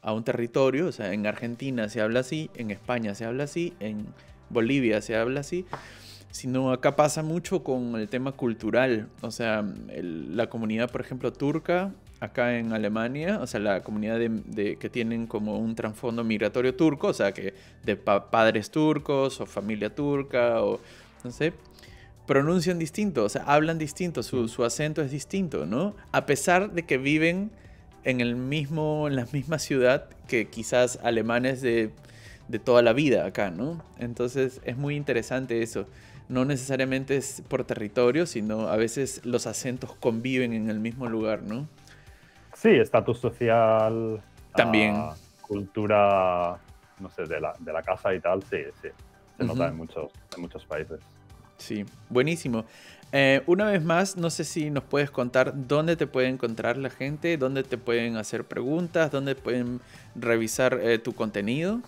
a 0.00 0.12
un 0.12 0.24
territorio. 0.24 0.86
O 0.86 0.92
sea, 0.92 1.12
en 1.12 1.26
Argentina 1.26 1.88
se 1.88 2.00
habla 2.00 2.20
así, 2.20 2.50
en 2.54 2.70
España 2.70 3.14
se 3.14 3.24
habla 3.24 3.44
así, 3.44 3.74
en 3.80 4.06
Bolivia 4.50 5.00
se 5.00 5.16
habla 5.16 5.40
así 5.40 5.66
sino 6.32 6.72
acá 6.72 6.96
pasa 6.96 7.22
mucho 7.22 7.62
con 7.62 7.94
el 7.94 8.08
tema 8.08 8.32
cultural. 8.32 9.08
O 9.20 9.30
sea, 9.30 9.64
la 9.92 10.48
comunidad, 10.48 10.90
por 10.90 11.02
ejemplo, 11.02 11.32
turca 11.32 11.92
acá 12.20 12.58
en 12.58 12.72
Alemania, 12.72 13.38
o 13.40 13.46
sea, 13.46 13.60
la 13.60 13.82
comunidad 13.82 14.18
de, 14.18 14.76
que 14.76 14.88
tienen 14.88 15.26
como 15.26 15.58
un 15.58 15.74
trasfondo 15.74 16.24
migratorio 16.24 16.74
turco, 16.74 17.08
o 17.08 17.12
sea, 17.12 17.32
que 17.32 17.52
de 17.84 17.96
padres 17.96 18.70
turcos 18.70 19.40
o 19.40 19.46
familia 19.46 19.94
turca 19.94 20.62
o 20.62 20.80
no 21.24 21.30
sé, 21.30 21.52
pronuncian 22.26 22.78
distinto, 22.78 23.24
o 23.24 23.28
sea, 23.28 23.42
hablan 23.44 23.78
distinto, 23.78 24.22
su, 24.22 24.48
su 24.48 24.64
acento 24.64 25.02
es 25.02 25.10
distinto, 25.10 25.66
¿no? 25.66 25.94
A 26.12 26.26
pesar 26.26 26.72
de 26.72 26.84
que 26.84 26.98
viven 26.98 27.50
en 28.04 28.20
el 28.20 28.36
mismo, 28.36 29.08
en 29.08 29.16
la 29.16 29.26
misma 29.32 29.58
ciudad 29.58 30.08
que 30.28 30.48
quizás 30.48 30.98
alemanes 31.02 31.62
de, 31.62 31.90
de 32.48 32.58
toda 32.58 32.82
la 32.82 32.92
vida 32.92 33.26
acá, 33.26 33.50
¿no? 33.50 33.82
Entonces 33.98 34.60
es 34.64 34.76
muy 34.76 34.96
interesante 34.96 35.62
eso. 35.62 35.86
No 36.28 36.44
necesariamente 36.44 37.16
es 37.16 37.42
por 37.48 37.64
territorio, 37.64 38.26
sino 38.26 38.68
a 38.68 38.76
veces 38.76 39.24
los 39.24 39.46
acentos 39.46 39.94
conviven 39.96 40.52
en 40.52 40.70
el 40.70 40.80
mismo 40.80 41.08
lugar, 41.08 41.42
¿no? 41.42 41.66
Sí, 42.54 42.70
estatus 42.70 43.18
social. 43.18 44.22
También. 44.54 44.96
cultura, 45.40 46.58
no 47.00 47.10
sé, 47.10 47.24
de 47.24 47.40
la, 47.40 47.54
de 47.58 47.72
la, 47.72 47.82
casa 47.82 48.14
y 48.14 48.20
tal, 48.20 48.42
sí, 48.42 48.58
sí. 48.80 48.88
Se 49.36 49.44
nota 49.44 49.68
en, 49.68 49.76
muchos, 49.76 50.12
en 50.36 50.42
muchos 50.42 50.64
países. 50.66 51.00
Sí, 51.62 51.84
buenísimo. 52.08 52.64
Eh, 53.12 53.42
una 53.46 53.66
vez 53.66 53.84
más, 53.84 54.16
no 54.16 54.30
sé 54.30 54.42
si 54.42 54.70
nos 54.70 54.82
puedes 54.82 55.10
contar 55.10 55.52
dónde 55.54 55.96
te 55.96 56.06
puede 56.06 56.28
encontrar 56.28 56.76
la 56.76 56.90
gente, 56.90 57.36
dónde 57.36 57.62
te 57.62 57.78
pueden 57.78 58.16
hacer 58.16 58.44
preguntas, 58.44 59.10
dónde 59.10 59.34
pueden 59.34 59.80
revisar 60.16 60.80
eh, 60.82 60.98
tu 60.98 61.14
contenido. 61.14 61.80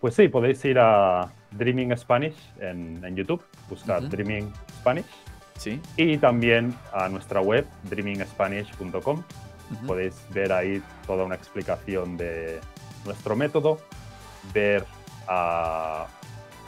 Pues 0.00 0.14
sí, 0.14 0.28
podéis 0.28 0.62
ir 0.64 0.78
a 0.78 1.32
Dreaming 1.52 1.96
Spanish 1.96 2.36
en, 2.60 3.02
en 3.02 3.16
YouTube, 3.16 3.42
buscar 3.68 4.06
Dreaming 4.08 4.52
Spanish 4.80 5.06
y 5.96 6.18
también 6.18 6.74
a 6.92 7.08
nuestra 7.08 7.40
web, 7.40 7.66
dreamingspanish.com. 7.84 9.22
Podéis 9.86 10.14
ver 10.30 10.52
ahí 10.52 10.82
toda 11.06 11.24
una 11.24 11.34
explicación 11.34 12.16
de 12.16 12.60
nuestro 13.04 13.36
método, 13.36 13.78
ver 14.52 14.84
ah, 15.26 16.06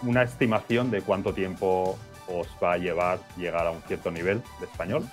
una 0.02 0.22
estimación 0.22 0.90
de 0.90 1.02
cuánto 1.02 1.34
tiempo 1.34 1.98
os 2.28 2.46
va 2.62 2.74
a 2.74 2.78
llevar 2.78 3.18
llegar 3.36 3.66
a 3.66 3.70
un 3.70 3.82
cierto 3.82 4.10
nivel 4.10 4.42
de 4.58 4.66
español. 4.66 5.08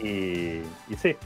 y, 0.00 0.62
sí, 0.96 1.16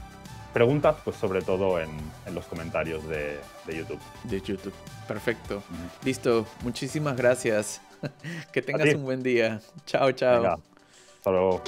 preguntas, 0.53 0.95
pues 1.03 1.17
sobre 1.17 1.41
todo 1.41 1.79
en, 1.79 1.89
los 2.33 2.45
comentarios 2.45 3.07
de, 3.07 3.39
YouTube. 3.67 3.99
De 4.23 4.39
YouTube, 4.41 4.73
perfecto. 5.07 5.63
Listo, 6.03 6.45
muchísimas 6.63 7.17
gracias. 7.17 7.81
que 8.51 8.61
tengas 8.61 8.93
un 8.93 9.03
buen 9.03 9.23
día. 9.23 9.59
Chao, 9.85 10.11
chao. 10.11 10.59
Hasta 11.17 11.31
luego. 11.31 11.63